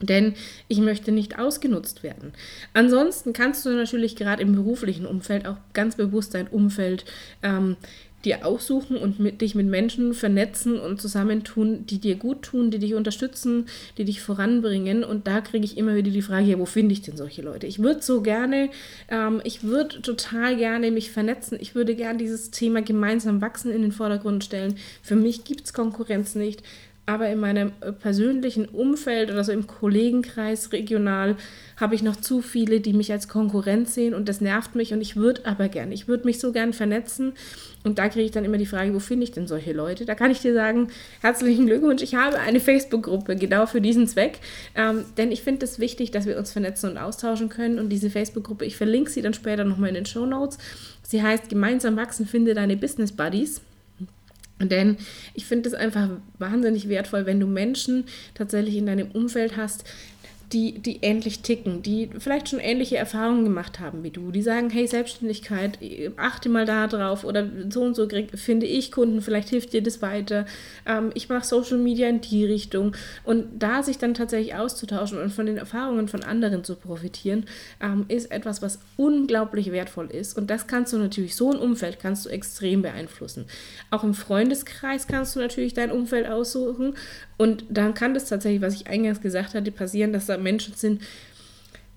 Denn 0.00 0.34
ich 0.68 0.78
möchte 0.78 1.10
nicht 1.10 1.40
ausgenutzt 1.40 2.04
werden. 2.04 2.32
Ansonsten 2.72 3.32
kannst 3.32 3.66
du 3.66 3.70
natürlich 3.70 4.14
gerade 4.14 4.42
im 4.42 4.54
beruflichen 4.54 5.06
Umfeld 5.06 5.46
auch 5.46 5.56
ganz 5.74 5.96
bewusst 5.96 6.34
dein 6.34 6.46
Umfeld 6.46 7.04
ähm, 7.42 7.76
dir 8.24 8.44
aussuchen 8.44 8.96
und 8.96 9.20
mit, 9.20 9.40
dich 9.40 9.54
mit 9.54 9.66
Menschen 9.66 10.12
vernetzen 10.12 10.78
und 10.78 11.00
zusammentun, 11.00 11.86
die 11.86 11.98
dir 11.98 12.16
gut 12.16 12.42
tun, 12.42 12.70
die 12.70 12.80
dich 12.80 12.94
unterstützen, 12.94 13.66
die 13.96 14.04
dich 14.04 14.20
voranbringen. 14.20 15.04
Und 15.04 15.26
da 15.28 15.40
kriege 15.40 15.64
ich 15.64 15.78
immer 15.78 15.94
wieder 15.94 16.10
die 16.10 16.22
Frage, 16.22 16.46
ja, 16.46 16.58
wo 16.58 16.66
finde 16.66 16.92
ich 16.92 17.02
denn 17.02 17.16
solche 17.16 17.42
Leute? 17.42 17.66
Ich 17.66 17.78
würde 17.78 18.02
so 18.02 18.20
gerne, 18.20 18.70
ähm, 19.08 19.40
ich 19.44 19.62
würde 19.62 20.02
total 20.02 20.56
gerne 20.56 20.90
mich 20.90 21.12
vernetzen. 21.12 21.58
Ich 21.60 21.76
würde 21.76 21.94
gerne 21.94 22.18
dieses 22.18 22.50
Thema 22.50 22.82
gemeinsam 22.82 23.40
wachsen 23.40 23.70
in 23.70 23.82
den 23.82 23.92
Vordergrund 23.92 24.42
stellen. 24.42 24.76
Für 25.02 25.16
mich 25.16 25.44
gibt 25.44 25.66
es 25.66 25.72
Konkurrenz 25.72 26.34
nicht 26.34 26.62
aber 27.08 27.30
in 27.30 27.40
meinem 27.40 27.72
äh, 27.80 27.90
persönlichen 27.90 28.66
Umfeld 28.66 29.30
oder 29.30 29.42
so 29.42 29.50
im 29.50 29.66
Kollegenkreis 29.66 30.72
regional 30.72 31.36
habe 31.78 31.94
ich 31.94 32.02
noch 32.02 32.16
zu 32.16 32.42
viele, 32.42 32.80
die 32.80 32.92
mich 32.92 33.10
als 33.10 33.28
Konkurrent 33.28 33.88
sehen 33.88 34.12
und 34.12 34.28
das 34.28 34.42
nervt 34.42 34.74
mich 34.74 34.92
und 34.92 35.00
ich 35.00 35.16
würde 35.16 35.46
aber 35.46 35.70
gern, 35.70 35.90
ich 35.90 36.06
würde 36.06 36.26
mich 36.26 36.38
so 36.38 36.52
gern 36.52 36.74
vernetzen 36.74 37.32
und 37.82 37.98
da 37.98 38.10
kriege 38.10 38.26
ich 38.26 38.30
dann 38.30 38.44
immer 38.44 38.58
die 38.58 38.66
Frage, 38.66 38.92
wo 38.92 38.98
finde 38.98 39.24
ich 39.24 39.32
denn 39.32 39.46
solche 39.46 39.72
Leute? 39.72 40.04
Da 40.04 40.14
kann 40.14 40.30
ich 40.30 40.40
dir 40.40 40.52
sagen, 40.52 40.88
herzlichen 41.22 41.66
Glückwunsch, 41.66 42.02
ich 42.02 42.14
habe 42.14 42.40
eine 42.40 42.60
Facebook-Gruppe 42.60 43.36
genau 43.36 43.64
für 43.64 43.80
diesen 43.80 44.06
Zweck, 44.06 44.40
ähm, 44.74 45.06
denn 45.16 45.32
ich 45.32 45.42
finde 45.42 45.64
es 45.64 45.78
wichtig, 45.78 46.10
dass 46.10 46.26
wir 46.26 46.36
uns 46.36 46.52
vernetzen 46.52 46.90
und 46.90 46.98
austauschen 46.98 47.48
können 47.48 47.78
und 47.78 47.88
diese 47.88 48.10
Facebook-Gruppe, 48.10 48.66
ich 48.66 48.76
verlinke 48.76 49.10
sie 49.10 49.22
dann 49.22 49.32
später 49.32 49.64
nochmal 49.64 49.88
in 49.88 49.94
den 49.94 50.06
Show 50.06 50.26
Notes. 50.26 50.58
Sie 51.02 51.22
heißt 51.22 51.48
Gemeinsam 51.48 51.96
wachsen, 51.96 52.26
finde 52.26 52.52
deine 52.52 52.76
Business 52.76 53.12
Buddies. 53.12 53.62
Denn 54.60 54.96
ich 55.34 55.46
finde 55.46 55.68
es 55.68 55.74
einfach 55.74 56.08
wahnsinnig 56.38 56.88
wertvoll, 56.88 57.26
wenn 57.26 57.40
du 57.40 57.46
Menschen 57.46 58.04
tatsächlich 58.34 58.76
in 58.76 58.86
deinem 58.86 59.10
Umfeld 59.10 59.56
hast, 59.56 59.84
die, 60.52 60.78
die 60.78 60.98
ähnlich 61.02 61.40
ticken, 61.40 61.82
die 61.82 62.08
vielleicht 62.18 62.48
schon 62.48 62.58
ähnliche 62.58 62.96
Erfahrungen 62.96 63.44
gemacht 63.44 63.80
haben 63.80 64.02
wie 64.02 64.10
du, 64.10 64.30
die 64.30 64.42
sagen, 64.42 64.70
hey, 64.70 64.86
Selbstständigkeit, 64.86 65.78
achte 66.16 66.48
mal 66.48 66.64
da 66.64 66.86
drauf 66.86 67.24
oder 67.24 67.46
so 67.68 67.82
und 67.82 67.94
so 67.94 68.08
finde 68.34 68.66
ich 68.66 68.90
Kunden, 68.90 69.20
vielleicht 69.20 69.50
hilft 69.50 69.74
dir 69.74 69.82
das 69.82 70.00
weiter. 70.00 70.46
Ähm, 70.86 71.10
ich 71.14 71.28
mache 71.28 71.44
Social 71.44 71.76
Media 71.76 72.08
in 72.08 72.22
die 72.22 72.46
Richtung 72.46 72.96
und 73.24 73.46
da 73.58 73.82
sich 73.82 73.98
dann 73.98 74.14
tatsächlich 74.14 74.54
auszutauschen 74.54 75.18
und 75.18 75.32
von 75.32 75.44
den 75.44 75.58
Erfahrungen 75.58 76.08
von 76.08 76.22
anderen 76.24 76.64
zu 76.64 76.76
profitieren, 76.76 77.44
ähm, 77.82 78.06
ist 78.08 78.30
etwas, 78.30 78.62
was 78.62 78.78
unglaublich 78.96 79.70
wertvoll 79.70 80.06
ist 80.10 80.38
und 80.38 80.48
das 80.48 80.66
kannst 80.66 80.94
du 80.94 80.98
natürlich, 80.98 81.36
so 81.36 81.52
ein 81.52 81.58
Umfeld 81.58 82.00
kannst 82.00 82.24
du 82.24 82.30
extrem 82.30 82.80
beeinflussen. 82.80 83.44
Auch 83.90 84.02
im 84.02 84.14
Freundeskreis 84.14 85.06
kannst 85.06 85.36
du 85.36 85.40
natürlich 85.40 85.74
dein 85.74 85.90
Umfeld 85.90 86.26
aussuchen 86.26 86.94
und 87.36 87.64
dann 87.68 87.94
kann 87.94 88.14
das 88.14 88.28
tatsächlich, 88.28 88.62
was 88.62 88.74
ich 88.74 88.86
eingangs 88.86 89.20
gesagt 89.20 89.54
hatte, 89.54 89.70
passieren, 89.70 90.12
dass 90.12 90.26
da 90.26 90.37
Menschen 90.42 90.74
sind, 90.74 91.02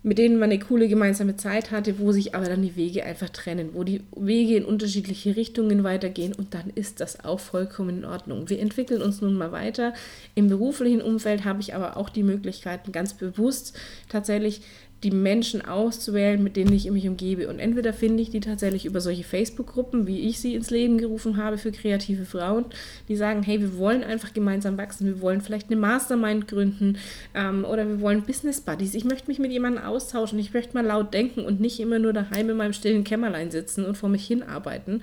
mit 0.04 0.18
denen 0.18 0.38
man 0.38 0.50
eine 0.50 0.58
coole 0.58 0.88
gemeinsame 0.88 1.36
Zeit 1.36 1.70
hatte, 1.70 1.98
wo 2.00 2.10
sich 2.10 2.34
aber 2.34 2.46
dann 2.46 2.62
die 2.62 2.74
Wege 2.74 3.04
einfach 3.04 3.28
trennen, 3.28 3.70
wo 3.72 3.84
die 3.84 4.02
Wege 4.16 4.56
in 4.56 4.64
unterschiedliche 4.64 5.36
Richtungen 5.36 5.84
weitergehen 5.84 6.32
und 6.32 6.54
dann 6.54 6.70
ist 6.74 7.00
das 7.00 7.24
auch 7.24 7.38
vollkommen 7.38 7.98
in 7.98 8.04
Ordnung. 8.04 8.50
Wir 8.50 8.58
entwickeln 8.58 9.00
uns 9.00 9.20
nun 9.20 9.34
mal 9.34 9.52
weiter. 9.52 9.94
Im 10.34 10.48
beruflichen 10.48 11.02
Umfeld 11.02 11.44
habe 11.44 11.60
ich 11.60 11.74
aber 11.74 11.96
auch 11.96 12.08
die 12.08 12.24
Möglichkeiten, 12.24 12.90
ganz 12.90 13.14
bewusst 13.14 13.78
tatsächlich 14.08 14.62
die 15.02 15.10
Menschen 15.10 15.62
auszuwählen, 15.64 16.42
mit 16.42 16.56
denen 16.56 16.72
ich 16.72 16.88
mich 16.90 17.08
umgebe. 17.08 17.48
Und 17.48 17.58
entweder 17.58 17.92
finde 17.92 18.22
ich 18.22 18.30
die 18.30 18.40
tatsächlich 18.40 18.84
über 18.84 19.00
solche 19.00 19.24
Facebook-Gruppen, 19.24 20.06
wie 20.06 20.20
ich 20.28 20.38
sie 20.38 20.54
ins 20.54 20.70
Leben 20.70 20.98
gerufen 20.98 21.36
habe 21.36 21.58
für 21.58 21.72
kreative 21.72 22.24
Frauen, 22.24 22.66
die 23.08 23.16
sagen, 23.16 23.42
hey, 23.42 23.60
wir 23.60 23.76
wollen 23.76 24.04
einfach 24.04 24.32
gemeinsam 24.32 24.78
wachsen, 24.78 25.06
wir 25.06 25.20
wollen 25.20 25.40
vielleicht 25.40 25.70
eine 25.70 25.80
Mastermind 25.80 26.46
gründen 26.46 26.98
ähm, 27.34 27.64
oder 27.64 27.88
wir 27.88 28.00
wollen 28.00 28.22
Business 28.22 28.60
Buddies. 28.60 28.94
Ich 28.94 29.04
möchte 29.04 29.28
mich 29.28 29.40
mit 29.40 29.50
jemandem 29.50 29.84
austauschen, 29.84 30.38
ich 30.38 30.54
möchte 30.54 30.74
mal 30.74 30.86
laut 30.86 31.12
denken 31.12 31.40
und 31.44 31.60
nicht 31.60 31.80
immer 31.80 31.98
nur 31.98 32.12
daheim 32.12 32.50
in 32.50 32.56
meinem 32.56 32.72
stillen 32.72 33.02
Kämmerlein 33.02 33.50
sitzen 33.50 33.84
und 33.84 33.96
vor 33.96 34.08
mich 34.08 34.26
hinarbeiten. 34.26 35.02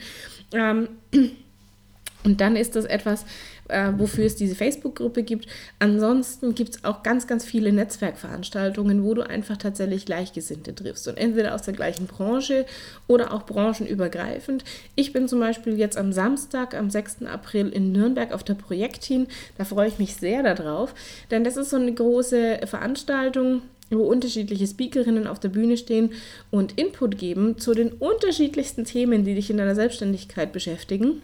Ähm, 0.53 0.87
und 2.23 2.39
dann 2.39 2.55
ist 2.55 2.77
das 2.77 2.85
etwas, 2.85 3.25
äh, 3.69 3.91
wofür 3.97 4.25
es 4.25 4.35
diese 4.35 4.55
Facebook-Gruppe 4.55 5.23
gibt. 5.23 5.47
Ansonsten 5.79 6.55
gibt 6.55 6.75
es 6.75 6.83
auch 6.83 7.03
ganz, 7.03 7.27
ganz 7.27 7.45
viele 7.45 7.71
Netzwerkveranstaltungen, 7.71 9.03
wo 9.03 9.13
du 9.13 9.21
einfach 9.21 9.57
tatsächlich 9.57 10.05
Gleichgesinnte 10.05 10.75
triffst. 10.75 11.07
Und 11.07 11.17
entweder 11.17 11.55
aus 11.55 11.61
der 11.61 11.73
gleichen 11.73 12.07
Branche 12.07 12.65
oder 13.07 13.33
auch 13.33 13.45
branchenübergreifend. 13.45 14.63
Ich 14.95 15.13
bin 15.13 15.27
zum 15.27 15.39
Beispiel 15.39 15.77
jetzt 15.77 15.97
am 15.97 16.11
Samstag, 16.11 16.75
am 16.75 16.89
6. 16.89 17.23
April 17.23 17.69
in 17.69 17.91
Nürnberg 17.91 18.33
auf 18.33 18.43
der 18.43 18.55
Projektteam. 18.55 19.27
Da 19.57 19.65
freue 19.65 19.87
ich 19.87 19.99
mich 19.99 20.15
sehr 20.15 20.43
darauf, 20.43 20.93
denn 21.31 21.43
das 21.43 21.57
ist 21.57 21.69
so 21.69 21.77
eine 21.77 21.93
große 21.93 22.61
Veranstaltung, 22.65 23.61
wo 23.91 24.03
unterschiedliche 24.03 24.67
Speakerinnen 24.67 25.27
auf 25.27 25.39
der 25.39 25.49
Bühne 25.49 25.77
stehen 25.77 26.11
und 26.51 26.79
Input 26.79 27.17
geben 27.17 27.57
zu 27.57 27.73
den 27.73 27.91
unterschiedlichsten 27.91 28.85
Themen, 28.85 29.25
die 29.25 29.35
dich 29.35 29.49
in 29.49 29.57
deiner 29.57 29.75
Selbstständigkeit 29.75 30.51
beschäftigen. 30.51 31.21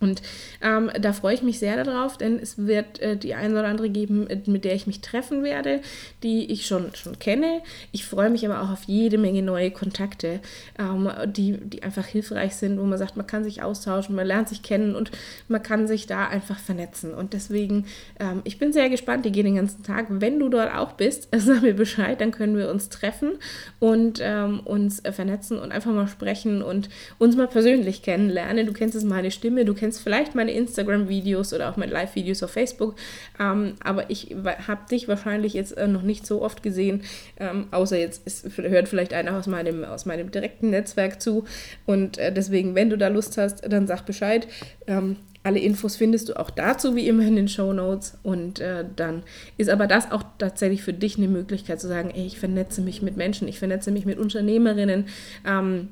Und 0.00 0.22
ähm, 0.62 0.90
da 1.00 1.12
freue 1.12 1.34
ich 1.34 1.42
mich 1.42 1.58
sehr 1.58 1.82
darauf, 1.82 2.16
denn 2.16 2.38
es 2.38 2.66
wird 2.66 3.00
äh, 3.00 3.16
die 3.16 3.34
eine 3.34 3.58
oder 3.58 3.66
andere 3.66 3.90
geben, 3.90 4.28
äh, 4.28 4.38
mit 4.46 4.64
der 4.64 4.74
ich 4.74 4.86
mich 4.86 5.00
treffen 5.00 5.42
werde, 5.42 5.80
die 6.22 6.52
ich 6.52 6.66
schon, 6.66 6.94
schon 6.94 7.18
kenne. 7.18 7.62
Ich 7.90 8.04
freue 8.04 8.30
mich 8.30 8.46
aber 8.46 8.62
auch 8.62 8.70
auf 8.70 8.84
jede 8.84 9.18
Menge 9.18 9.42
neue 9.42 9.70
Kontakte, 9.70 10.40
ähm, 10.78 11.10
die, 11.26 11.56
die 11.58 11.82
einfach 11.82 12.06
hilfreich 12.06 12.54
sind, 12.54 12.78
wo 12.78 12.84
man 12.84 12.98
sagt, 12.98 13.16
man 13.16 13.26
kann 13.26 13.42
sich 13.42 13.62
austauschen, 13.62 14.14
man 14.14 14.26
lernt 14.26 14.48
sich 14.48 14.62
kennen 14.62 14.94
und 14.94 15.10
man 15.48 15.62
kann 15.62 15.88
sich 15.88 16.06
da 16.06 16.28
einfach 16.28 16.58
vernetzen. 16.58 17.12
Und 17.12 17.32
deswegen, 17.32 17.86
ähm, 18.20 18.42
ich 18.44 18.58
bin 18.58 18.72
sehr 18.72 18.90
gespannt, 18.90 19.24
die 19.24 19.32
gehen 19.32 19.46
den 19.46 19.56
ganzen 19.56 19.82
Tag. 19.82 20.06
Wenn 20.08 20.38
du 20.38 20.48
dort 20.48 20.72
auch 20.74 20.92
bist, 20.92 21.28
sag 21.36 21.62
mir 21.62 21.74
Bescheid, 21.74 22.20
dann 22.20 22.30
können 22.30 22.56
wir 22.56 22.70
uns 22.70 22.88
treffen 22.88 23.32
und 23.80 24.20
ähm, 24.22 24.60
uns 24.60 25.02
vernetzen 25.10 25.58
und 25.58 25.72
einfach 25.72 25.92
mal 25.92 26.06
sprechen 26.06 26.62
und 26.62 26.88
uns 27.18 27.36
mal 27.36 27.48
persönlich 27.48 28.02
kennenlernen. 28.02 28.66
Du 28.66 28.72
kennst 28.72 28.94
es 28.94 29.02
meine 29.02 29.32
Stimme, 29.32 29.64
du 29.64 29.74
kennst 29.74 29.87
kennst 29.88 30.02
vielleicht 30.02 30.34
meine 30.34 30.52
Instagram-Videos 30.52 31.54
oder 31.54 31.70
auch 31.70 31.78
meine 31.78 31.92
Live-Videos 31.92 32.42
auf 32.42 32.50
Facebook, 32.50 32.94
ähm, 33.40 33.76
aber 33.82 34.10
ich 34.10 34.36
habe 34.66 34.82
dich 34.90 35.08
wahrscheinlich 35.08 35.54
jetzt 35.54 35.78
äh, 35.78 35.88
noch 35.88 36.02
nicht 36.02 36.26
so 36.26 36.42
oft 36.42 36.62
gesehen, 36.62 37.04
ähm, 37.40 37.68
außer 37.70 37.98
jetzt 37.98 38.26
ist, 38.26 38.58
hört 38.58 38.88
vielleicht 38.88 39.14
einer 39.14 39.34
aus 39.34 39.46
meinem, 39.46 39.84
aus 39.84 40.04
meinem 40.04 40.30
direkten 40.30 40.68
Netzwerk 40.68 41.22
zu 41.22 41.44
und 41.86 42.18
äh, 42.18 42.30
deswegen, 42.30 42.74
wenn 42.74 42.90
du 42.90 42.98
da 42.98 43.08
Lust 43.08 43.38
hast, 43.38 43.62
dann 43.66 43.86
sag 43.86 44.04
Bescheid. 44.04 44.46
Ähm, 44.86 45.16
alle 45.42 45.60
Infos 45.60 45.96
findest 45.96 46.28
du 46.28 46.38
auch 46.38 46.50
dazu 46.50 46.94
wie 46.94 47.08
immer 47.08 47.22
in 47.22 47.36
den 47.36 47.48
Show 47.48 47.72
Notes. 47.72 48.18
Und 48.22 48.60
äh, 48.60 48.84
dann 48.96 49.22
ist 49.56 49.70
aber 49.70 49.86
das 49.86 50.10
auch 50.10 50.22
tatsächlich 50.36 50.82
für 50.82 50.92
dich 50.92 51.16
eine 51.16 51.28
Möglichkeit 51.28 51.80
zu 51.80 51.88
sagen, 51.88 52.10
ey, 52.10 52.26
ich 52.26 52.38
vernetze 52.38 52.82
mich 52.82 53.00
mit 53.00 53.16
Menschen, 53.16 53.48
ich 53.48 53.58
vernetze 53.58 53.90
mich 53.90 54.04
mit 54.04 54.18
Unternehmerinnen. 54.18 55.06
Ähm, 55.46 55.88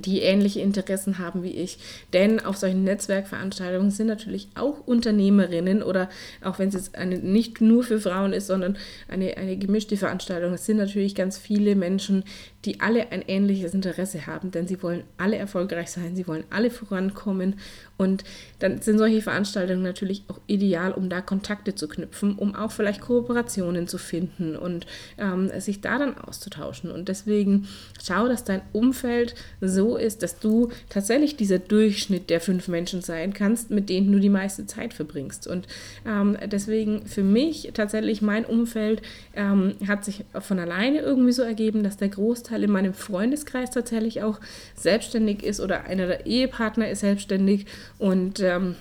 die 0.00 0.20
ähnliche 0.20 0.60
Interessen 0.60 1.18
haben 1.18 1.42
wie 1.42 1.50
ich. 1.50 1.78
Denn 2.12 2.40
auf 2.40 2.56
solchen 2.56 2.84
Netzwerkveranstaltungen 2.84 3.90
sind 3.90 4.06
natürlich 4.06 4.48
auch 4.54 4.86
Unternehmerinnen 4.86 5.82
oder 5.82 6.08
auch 6.42 6.58
wenn 6.58 6.68
es 6.68 6.74
jetzt 6.74 6.94
eine, 6.96 7.18
nicht 7.18 7.60
nur 7.60 7.82
für 7.82 8.00
Frauen 8.00 8.32
ist, 8.32 8.46
sondern 8.46 8.76
eine, 9.08 9.36
eine 9.36 9.56
gemischte 9.56 9.96
Veranstaltung, 9.96 10.54
es 10.54 10.66
sind 10.66 10.78
natürlich 10.78 11.14
ganz 11.14 11.38
viele 11.38 11.76
Menschen, 11.76 12.24
die 12.64 12.80
alle 12.80 13.10
ein 13.10 13.22
ähnliches 13.26 13.74
Interesse 13.74 14.26
haben, 14.26 14.50
denn 14.52 14.68
sie 14.68 14.82
wollen 14.82 15.02
alle 15.16 15.36
erfolgreich 15.36 15.90
sein, 15.90 16.14
sie 16.14 16.28
wollen 16.28 16.44
alle 16.50 16.70
vorankommen 16.70 17.56
und 18.02 18.24
dann 18.58 18.80
sind 18.82 18.98
solche 18.98 19.22
Veranstaltungen 19.22 19.82
natürlich 19.82 20.24
auch 20.28 20.40
ideal, 20.46 20.92
um 20.92 21.08
da 21.08 21.20
Kontakte 21.20 21.74
zu 21.74 21.88
knüpfen, 21.88 22.36
um 22.36 22.54
auch 22.54 22.72
vielleicht 22.72 23.00
Kooperationen 23.00 23.86
zu 23.86 23.98
finden 23.98 24.56
und 24.56 24.86
ähm, 25.18 25.50
sich 25.60 25.80
da 25.80 25.98
dann 25.98 26.18
auszutauschen. 26.18 26.90
Und 26.90 27.08
deswegen 27.08 27.68
schau, 28.02 28.28
dass 28.28 28.44
dein 28.44 28.62
Umfeld 28.72 29.34
so 29.60 29.81
ist, 29.96 30.22
dass 30.22 30.38
du 30.38 30.70
tatsächlich 30.88 31.36
dieser 31.36 31.58
Durchschnitt 31.58 32.30
der 32.30 32.40
fünf 32.40 32.68
Menschen 32.68 33.02
sein 33.02 33.32
kannst, 33.32 33.70
mit 33.70 33.88
denen 33.88 34.12
du 34.12 34.18
die 34.18 34.28
meiste 34.28 34.66
Zeit 34.66 34.94
verbringst. 34.94 35.46
Und 35.46 35.66
ähm, 36.06 36.36
deswegen 36.46 37.06
für 37.06 37.22
mich 37.22 37.70
tatsächlich 37.74 38.22
mein 38.22 38.44
Umfeld 38.44 39.02
ähm, 39.34 39.74
hat 39.86 40.04
sich 40.04 40.24
von 40.40 40.58
alleine 40.58 41.00
irgendwie 41.00 41.32
so 41.32 41.42
ergeben, 41.42 41.82
dass 41.82 41.96
der 41.96 42.08
Großteil 42.08 42.64
in 42.64 42.70
meinem 42.70 42.94
Freundeskreis 42.94 43.70
tatsächlich 43.70 44.22
auch 44.22 44.40
selbstständig 44.74 45.42
ist 45.42 45.60
oder 45.60 45.84
einer 45.84 46.06
der 46.06 46.26
Ehepartner 46.26 46.88
ist 46.88 47.00
selbstständig 47.00 47.66
und 47.98 48.40
ähm, 48.40 48.76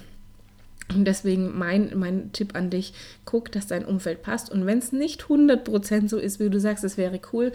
deswegen 0.95 1.57
mein, 1.57 1.91
mein 1.95 2.31
Tipp 2.33 2.55
an 2.55 2.69
dich, 2.69 2.93
guck, 3.25 3.51
dass 3.51 3.67
dein 3.67 3.85
Umfeld 3.85 4.21
passt. 4.21 4.51
Und 4.51 4.65
wenn 4.65 4.79
es 4.79 4.91
nicht 4.91 5.23
100% 5.23 6.09
so 6.09 6.17
ist, 6.17 6.39
wie 6.39 6.49
du 6.49 6.59
sagst, 6.59 6.83
es 6.83 6.97
wäre 6.97 7.19
cool, 7.33 7.51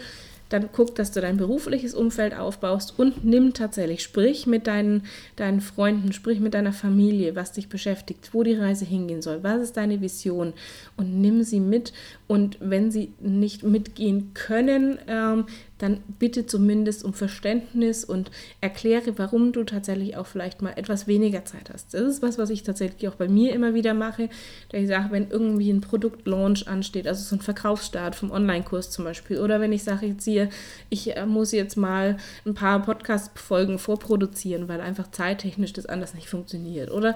dann 0.49 0.69
guck, 0.71 0.95
dass 0.95 1.11
du 1.11 1.21
dein 1.21 1.37
berufliches 1.37 1.93
Umfeld 1.93 2.37
aufbaust 2.37 2.93
und 2.97 3.25
nimm 3.25 3.53
tatsächlich, 3.53 4.03
sprich 4.03 4.47
mit 4.47 4.67
deinen, 4.67 5.03
deinen 5.35 5.61
Freunden, 5.61 6.13
sprich 6.13 6.39
mit 6.39 6.53
deiner 6.53 6.73
Familie, 6.73 7.35
was 7.35 7.51
dich 7.51 7.69
beschäftigt, 7.69 8.33
wo 8.33 8.43
die 8.43 8.55
Reise 8.55 8.85
hingehen 8.85 9.21
soll, 9.21 9.43
was 9.43 9.61
ist 9.61 9.77
deine 9.77 10.01
Vision 10.01 10.53
und 10.95 11.19
nimm 11.19 11.43
sie 11.43 11.59
mit. 11.59 11.93
Und 12.27 12.57
wenn 12.59 12.91
sie 12.91 13.13
nicht 13.19 13.63
mitgehen 13.63 14.31
können, 14.33 14.99
ähm, 15.07 15.45
dann 15.77 16.01
bitte 16.19 16.45
zumindest 16.45 17.03
um 17.03 17.13
Verständnis 17.13 18.03
und 18.03 18.31
erkläre, 18.61 19.17
warum 19.17 19.51
du 19.51 19.63
tatsächlich 19.63 20.17
auch 20.17 20.25
vielleicht 20.25 20.61
mal 20.61 20.73
etwas 20.75 21.07
weniger 21.07 21.45
Zeit 21.45 21.69
hast. 21.71 21.93
Das 21.93 22.01
ist 22.01 22.21
was, 22.21 22.37
was 22.37 22.49
ich 22.49 22.63
tatsächlich 22.63 23.07
auch 23.07 23.15
bei 23.15 23.27
mir 23.27 23.53
immer 23.53 23.73
wieder 23.73 23.93
mache, 23.93 24.29
da 24.69 24.77
ich 24.77 24.87
sage, 24.87 25.11
wenn 25.11 25.29
irgendwie 25.29 25.71
ein 25.71 25.81
Produktlaunch 25.81 26.67
ansteht, 26.67 27.07
also 27.07 27.23
so 27.23 27.35
ein 27.35 27.41
Verkaufsstart 27.41 28.15
vom 28.15 28.31
Online-Kurs 28.31 28.89
zum 28.89 29.05
Beispiel, 29.05 29.39
oder 29.39 29.61
wenn 29.61 29.71
ich 29.71 29.83
sage, 29.83 30.07
jetzt 30.07 30.23
hier, 30.23 30.49
ich 30.89 31.15
äh, 31.15 31.25
muss 31.25 31.51
jetzt 31.51 31.77
mal 31.77 32.17
ein 32.45 32.53
paar 32.53 32.81
Podcast-Folgen 32.81 33.79
vorproduzieren, 33.79 34.67
weil 34.67 34.81
einfach 34.81 35.11
zeittechnisch 35.11 35.73
das 35.73 35.85
anders 35.85 36.13
nicht 36.13 36.29
funktioniert, 36.29 36.91
oder 36.91 37.15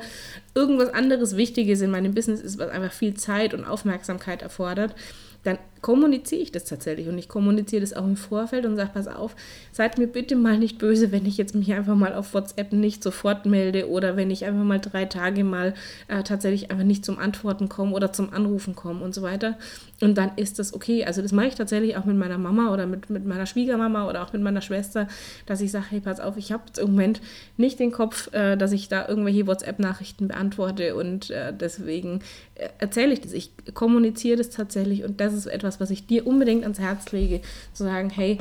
irgendwas 0.54 0.94
anderes 0.94 1.36
Wichtiges 1.36 1.82
in 1.82 1.92
meinem 1.92 2.14
Business 2.14 2.42
ist, 2.42 2.60
was 2.60 2.70
einfach 2.70 2.92
viel 2.92 3.16
Zeit 3.16 3.54
und 3.54 3.66
Aufmerksamkeit 3.66 4.42
erfordert, 4.42 4.96
dann 5.44 5.58
kommuniziere 5.82 6.42
ich 6.42 6.52
das 6.52 6.66
tatsächlich 6.66 7.08
und 7.08 7.18
ich 7.18 7.28
kommuniziere 7.28 7.82
das 7.82 7.94
auch 7.94 8.06
im 8.06 8.16
Vorfeld 8.16 8.66
und 8.66 8.76
sage, 8.76 8.92
pass 8.94 9.08
auf, 9.08 9.36
seid 9.72 9.98
mir 9.98 10.08
bitte 10.08 10.36
mal 10.36 10.58
nicht 10.58 10.78
böse, 10.78 11.12
wenn 11.12 11.26
ich 11.26 11.38
jetzt 11.38 11.56
mich 11.56 11.74
einfach 11.74 11.96
mal 11.96 12.14
auf 12.14 12.34
WhatsApp 12.34 12.72
nicht 12.72 13.04
sofort 13.04 13.46
melde 13.46 13.90
oder 13.90 14.16
wenn 14.16 14.30
ich 14.30 14.46
einfach 14.46 14.64
mal 14.64 14.80
drei 14.80 15.06
Tage 15.06 15.44
mal 15.44 15.74
äh, 16.08 16.24
tatsächlich 16.24 16.70
einfach 16.70 16.84
nicht 16.84 17.04
zum 17.04 17.18
Antworten 17.18 17.68
komme 17.70 17.96
oder 17.96 18.14
zum 18.14 18.32
Anrufen 18.32 18.76
komme 18.76 19.04
und 19.04 19.16
so 19.16 19.22
weiter. 19.22 19.58
Und 20.02 20.18
dann 20.18 20.32
ist 20.36 20.60
das 20.60 20.74
okay. 20.74 21.06
Also 21.06 21.22
das 21.22 21.32
mache 21.32 21.48
ich 21.48 21.56
tatsächlich 21.56 21.96
auch 21.96 22.06
mit 22.06 22.18
meiner 22.18 22.38
Mama 22.38 22.74
oder 22.74 22.86
mit, 22.88 23.10
mit 23.10 23.26
meiner 23.26 23.46
Schwiegermama 23.46 24.08
oder 24.10 24.24
auch 24.24 24.34
mit 24.34 24.42
meiner 24.42 24.62
Schwester, 24.62 25.08
dass 25.46 25.62
ich 25.62 25.72
sage, 25.72 25.86
hey, 25.90 26.00
pass 26.00 26.20
auf, 26.20 26.38
ich 26.38 26.52
habe 26.52 26.64
im 26.80 26.92
Moment 26.92 27.22
nicht 27.58 27.80
den 27.80 27.92
Kopf, 27.92 28.34
äh, 28.34 28.58
dass 28.58 28.72
ich 28.72 28.88
da 28.88 29.08
irgendwelche 29.08 29.48
WhatsApp-Nachrichten 29.48 30.28
beantworte 30.28 30.96
und 30.96 31.30
äh, 31.30 31.54
deswegen 31.54 32.22
äh, 32.56 32.70
erzähle 32.80 33.14
ich 33.14 33.22
das. 33.22 33.34
Ich 33.34 33.52
kommuniziere 33.74 34.38
das 34.38 34.50
tatsächlich 34.50 35.04
und 35.04 35.20
das 35.20 35.34
ist 35.34 35.46
etwas, 35.46 35.71
was 35.80 35.90
ich 35.90 36.08
dir 36.08 36.28
unbedingt 36.28 36.64
ans 36.64 36.80
Herz 36.80 37.12
lege, 37.12 37.42
zu 37.74 37.84
sagen, 37.84 38.10
hey, 38.10 38.40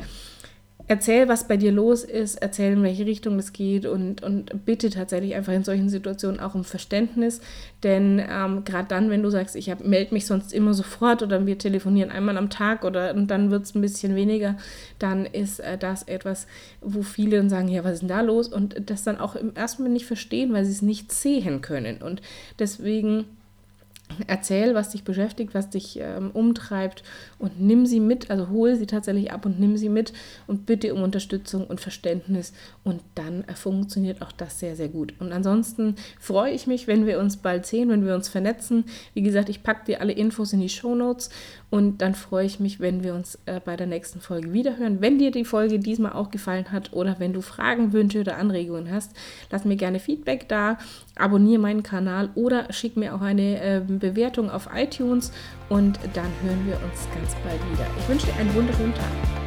erzähl, 0.91 1.29
was 1.29 1.47
bei 1.47 1.55
dir 1.55 1.71
los 1.71 2.03
ist, 2.03 2.35
erzähl, 2.35 2.73
in 2.73 2.83
welche 2.83 3.05
Richtung 3.05 3.39
es 3.39 3.53
geht 3.53 3.85
und, 3.85 4.23
und 4.23 4.65
bitte 4.65 4.89
tatsächlich 4.89 5.35
einfach 5.35 5.53
in 5.53 5.63
solchen 5.63 5.87
Situationen 5.87 6.41
auch 6.41 6.53
um 6.53 6.65
Verständnis. 6.65 7.39
Denn 7.83 8.21
ähm, 8.29 8.63
gerade 8.65 8.89
dann, 8.89 9.09
wenn 9.09 9.23
du 9.23 9.29
sagst, 9.29 9.55
ich 9.55 9.73
melde 9.83 10.13
mich 10.13 10.25
sonst 10.25 10.53
immer 10.53 10.73
sofort 10.73 11.23
oder 11.23 11.45
wir 11.45 11.57
telefonieren 11.57 12.11
einmal 12.11 12.37
am 12.37 12.49
Tag 12.49 12.83
oder 12.83 13.13
und 13.13 13.27
dann 13.27 13.51
wird 13.51 13.63
es 13.63 13.73
ein 13.73 13.81
bisschen 13.81 14.15
weniger, 14.15 14.57
dann 14.99 15.25
ist 15.25 15.61
äh, 15.61 15.77
das 15.77 16.03
etwas, 16.03 16.45
wo 16.81 17.03
viele 17.03 17.37
dann 17.37 17.49
sagen, 17.49 17.69
ja, 17.69 17.85
was 17.85 17.93
ist 17.93 18.01
denn 18.01 18.09
da 18.09 18.21
los? 18.21 18.49
Und 18.49 18.89
das 18.89 19.03
dann 19.03 19.17
auch 19.17 19.35
im 19.35 19.55
ersten 19.55 19.83
Mal 19.83 19.89
nicht 19.89 20.05
verstehen, 20.05 20.51
weil 20.51 20.65
sie 20.65 20.73
es 20.73 20.81
nicht 20.81 21.11
sehen 21.11 21.61
können. 21.61 22.01
Und 22.01 22.21
deswegen 22.59 23.25
Erzähl, 24.27 24.73
was 24.75 24.89
dich 24.89 25.03
beschäftigt, 25.03 25.53
was 25.53 25.69
dich 25.69 25.99
ähm, 25.99 26.31
umtreibt 26.31 27.03
und 27.39 27.59
nimm 27.59 27.85
sie 27.85 27.99
mit, 27.99 28.29
also 28.29 28.49
hol 28.49 28.75
sie 28.75 28.87
tatsächlich 28.87 29.31
ab 29.31 29.45
und 29.45 29.59
nimm 29.59 29.77
sie 29.77 29.89
mit 29.89 30.13
und 30.47 30.65
bitte 30.65 30.93
um 30.93 31.03
Unterstützung 31.03 31.65
und 31.65 31.81
Verständnis 31.81 32.53
und 32.83 33.01
dann 33.15 33.43
äh, 33.45 33.53
funktioniert 33.53 34.21
auch 34.21 34.31
das 34.31 34.59
sehr, 34.59 34.75
sehr 34.75 34.89
gut. 34.89 35.13
Und 35.19 35.31
ansonsten 35.31 35.95
freue 36.19 36.51
ich 36.51 36.67
mich, 36.67 36.87
wenn 36.87 37.05
wir 37.05 37.19
uns 37.19 37.37
bald 37.37 37.65
sehen, 37.65 37.89
wenn 37.89 38.05
wir 38.05 38.15
uns 38.15 38.29
vernetzen. 38.29 38.85
Wie 39.13 39.21
gesagt, 39.21 39.49
ich 39.49 39.63
packe 39.63 39.85
dir 39.85 40.01
alle 40.01 40.13
Infos 40.13 40.53
in 40.53 40.61
die 40.61 40.69
Show 40.69 40.95
Notes 40.95 41.29
und 41.69 42.01
dann 42.01 42.15
freue 42.15 42.45
ich 42.45 42.59
mich, 42.59 42.81
wenn 42.81 43.01
wir 43.01 43.15
uns 43.15 43.39
äh, 43.45 43.61
bei 43.63 43.77
der 43.77 43.87
nächsten 43.87 44.19
Folge 44.19 44.51
wiederhören. 44.51 44.99
Wenn 44.99 45.19
dir 45.19 45.31
die 45.31 45.45
Folge 45.45 45.79
diesmal 45.79 46.11
auch 46.13 46.29
gefallen 46.29 46.71
hat 46.71 46.91
oder 46.91 47.15
wenn 47.19 47.31
du 47.31 47.41
Fragen, 47.41 47.93
Wünsche 47.93 48.19
oder 48.19 48.37
Anregungen 48.37 48.91
hast, 48.91 49.13
lass 49.49 49.63
mir 49.63 49.77
gerne 49.77 49.99
Feedback 49.99 50.49
da, 50.49 50.77
abonniere 51.15 51.61
meinen 51.61 51.81
Kanal 51.81 52.29
oder 52.35 52.71
schick 52.73 52.97
mir 52.97 53.15
auch 53.15 53.21
eine 53.21 53.61
äh, 53.61 53.81
Bewertung 54.01 54.49
auf 54.51 54.67
iTunes 54.75 55.31
und 55.69 55.97
dann 56.13 56.31
hören 56.43 56.67
wir 56.67 56.75
uns 56.75 57.07
ganz 57.15 57.33
bald 57.45 57.61
wieder. 57.71 57.87
Ich 57.97 58.09
wünsche 58.09 58.25
dir 58.25 58.35
einen 58.35 58.53
wunderschönen 58.53 58.93
Tag. 58.93 59.40